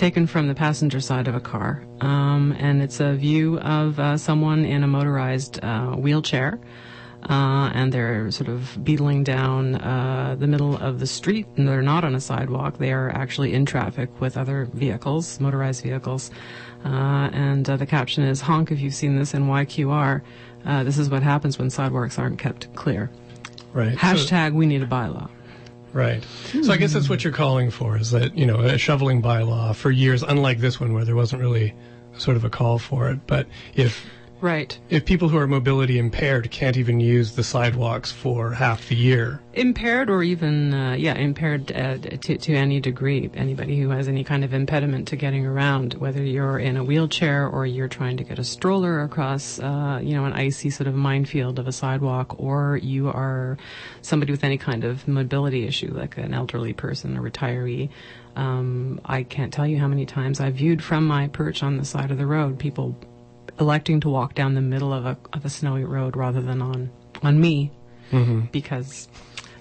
[0.00, 4.16] taken from the passenger side of a car, um, and it's a view of uh,
[4.16, 6.58] someone in a motorized uh, wheelchair.
[7.28, 11.82] Uh, and they're sort of beetling down uh, the middle of the street, and they're
[11.82, 12.78] not on a sidewalk.
[12.78, 16.30] They are actually in traffic with other vehicles, motorized vehicles.
[16.82, 20.22] Uh, and uh, the caption is "Honk if you've seen this in YQR."
[20.64, 23.10] Uh, this is what happens when sidewalks aren't kept clear.
[23.74, 23.92] Right.
[23.92, 25.28] So- Hashtag We need a bylaw.
[25.92, 26.24] Right.
[26.62, 27.96] So I guess that's what you're calling for.
[27.96, 31.42] Is that you know a shoveling bylaw for years, unlike this one where there wasn't
[31.42, 31.74] really
[32.16, 33.26] sort of a call for it.
[33.26, 34.04] But if
[34.40, 34.78] Right.
[34.88, 39.40] if people who are mobility impaired can't even use the sidewalks for half the year,
[39.52, 43.28] Impaired or even, uh, yeah, impaired uh, to, to any degree.
[43.34, 47.48] Anybody who has any kind of impediment to getting around, whether you're in a wheelchair
[47.48, 50.94] or you're trying to get a stroller across, uh, you know, an icy sort of
[50.94, 53.58] minefield of a sidewalk, or you are
[54.02, 57.90] somebody with any kind of mobility issue, like an elderly person, a retiree.
[58.36, 61.84] Um, I can't tell you how many times I've viewed from my perch on the
[61.84, 62.96] side of the road people
[63.60, 66.90] electing to walk down the middle of a of a snowy road rather than on
[67.22, 67.70] on me
[68.50, 69.08] because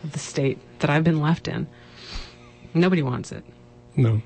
[0.04, 1.68] of the state that I've been left in.
[2.74, 3.44] Nobody wants it.
[3.96, 4.22] No.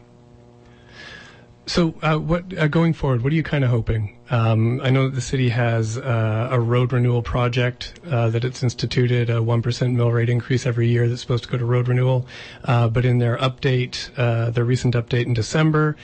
[1.65, 3.23] So, uh, what uh, going forward?
[3.23, 4.17] What are you kind of hoping?
[4.29, 8.63] Um, I know that the city has uh, a road renewal project uh, that it's
[8.63, 11.87] instituted a one percent mill rate increase every year that's supposed to go to road
[11.87, 12.27] renewal.
[12.65, 15.95] Uh, but in their update, uh, their recent update in December,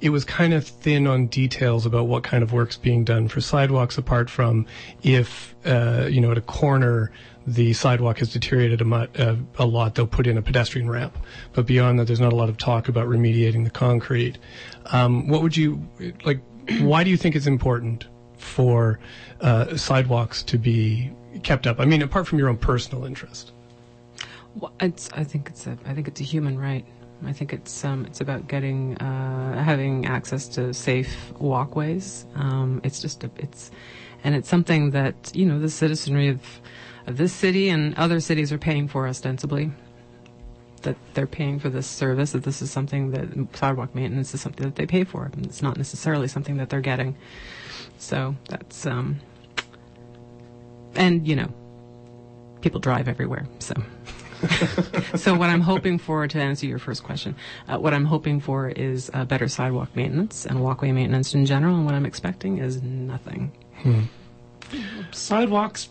[0.00, 3.40] it was kind of thin on details about what kind of work's being done for
[3.40, 3.96] sidewalks.
[3.98, 4.66] Apart from
[5.02, 7.10] if uh, you know at a corner
[7.46, 11.16] the sidewalk has deteriorated a, mu- uh, a lot, they'll put in a pedestrian ramp.
[11.52, 14.38] But beyond that, there's not a lot of talk about remediating the concrete.
[14.86, 15.86] Um, what would you
[16.24, 16.40] like?
[16.80, 18.98] Why do you think it's important for
[19.40, 21.78] uh, sidewalks to be kept up?
[21.78, 23.52] I mean, apart from your own personal interest.
[24.56, 26.84] Well, I think it's a I think it's a human right.
[27.24, 32.26] I think it's um, it's about getting uh, having access to safe walkways.
[32.34, 33.70] Um, it's just a, it's
[34.22, 36.42] and it's something that you know the citizenry of,
[37.06, 39.70] of this city and other cities are paying for ostensibly.
[40.82, 42.32] That they're paying for this service.
[42.32, 45.30] That this is something that sidewalk maintenance is something that they pay for.
[45.32, 47.16] And it's not necessarily something that they're getting.
[47.98, 49.20] So that's um,
[50.94, 51.52] and you know
[52.60, 53.46] people drive everywhere.
[53.58, 53.74] So.
[55.16, 57.36] so what I'm hoping for, to answer your first question,
[57.68, 61.76] uh, what I'm hoping for is uh, better sidewalk maintenance and walkway maintenance in general,
[61.76, 63.52] and what I'm expecting is nothing.
[65.12, 65.88] Sidewalks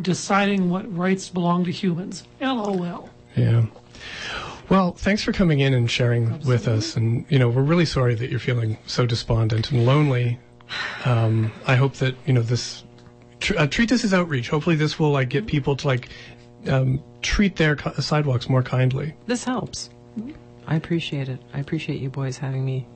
[0.00, 2.24] deciding what rights belong to humans.
[2.40, 3.08] LOL.
[3.34, 3.66] Yeah.
[4.68, 6.96] Well, thanks for coming in and sharing with us.
[6.96, 10.40] And, you know, we're really sorry that you're feeling so despondent and lonely.
[11.04, 12.82] Um, I hope that, you know, this,
[13.38, 14.48] tr- uh, treat this as outreach.
[14.48, 16.08] Hopefully this will, like, get people to, like,
[16.68, 19.14] um, treat their co- sidewalks more kindly.
[19.26, 19.90] This helps.
[20.66, 21.40] I appreciate it.
[21.54, 22.86] I appreciate you boys having me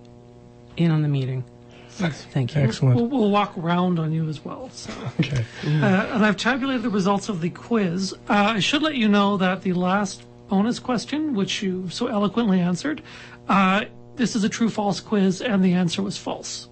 [0.76, 1.44] in on the meeting.
[1.90, 2.62] Thank you.
[2.62, 2.96] Excellent.
[2.96, 4.70] We'll, we'll walk around on you as well.
[4.70, 4.92] So.
[5.18, 5.44] Okay.
[5.66, 5.68] Uh,
[6.14, 8.12] and I've tabulated the results of the quiz.
[8.28, 12.60] Uh, I should let you know that the last bonus question, which you so eloquently
[12.60, 13.02] answered,
[13.48, 13.84] uh,
[14.16, 16.68] this is a true false quiz, and the answer was false.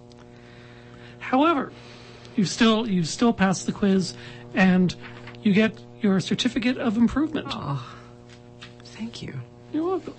[1.19, 1.71] However,
[2.35, 4.13] you still you still passed the quiz,
[4.53, 4.95] and
[5.43, 7.53] you get your certificate of improvement.
[8.85, 9.33] Thank you.
[9.73, 10.13] You're welcome.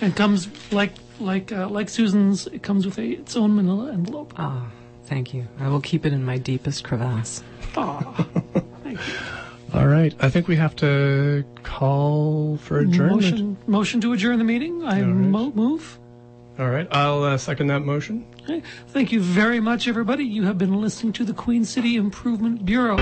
[0.00, 2.46] And comes like like uh, like Susan's.
[2.48, 4.32] It comes with a its own Manila envelope.
[4.36, 4.66] Ah,
[5.04, 5.46] thank you.
[5.58, 7.42] I will keep it in my deepest crevasse.
[7.76, 8.26] Aw.
[9.74, 10.12] All right.
[10.20, 13.20] I think we have to call for adjournment.
[13.22, 14.82] motion motion to adjourn the meeting.
[14.84, 15.14] I All right.
[15.14, 15.98] mo- move.
[16.60, 16.86] All right.
[16.90, 18.26] I'll uh, second that motion.
[18.42, 18.62] Okay.
[18.88, 20.24] Thank you very much, everybody.
[20.24, 22.96] You have been listening to the Queen City Improvement Bureau.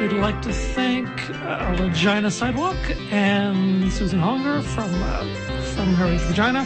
[0.00, 2.78] We'd like to thank uh, Regina Sidewalk
[3.10, 5.24] and Susan Honger from uh,
[5.74, 6.64] from Heritage Regina.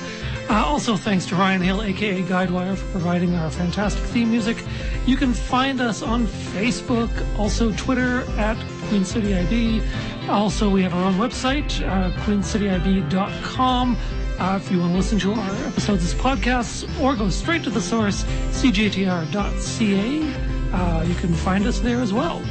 [0.51, 4.63] Uh, also, thanks to Ryan Hill, aka Guidewire, for providing our fantastic theme music.
[5.07, 9.81] You can find us on Facebook, also Twitter at Queen City IB.
[10.29, 13.97] Also, we have our own website, uh, queencityib.com.
[14.39, 17.71] Uh, if you want to listen to our episodes as podcasts or go straight to
[17.71, 20.23] the source, cjtr.ca,
[20.73, 22.43] uh, you can find us there as well.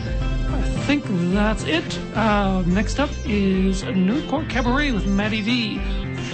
[0.49, 1.03] I think
[1.34, 1.99] that's it.
[2.15, 5.79] Uh, next up is Nerdcore Cabaret with Maddie V,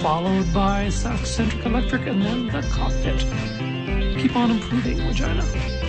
[0.00, 3.20] followed by Centric Electric, and then The Cockpit.
[4.20, 5.79] Keep on improving, Regina.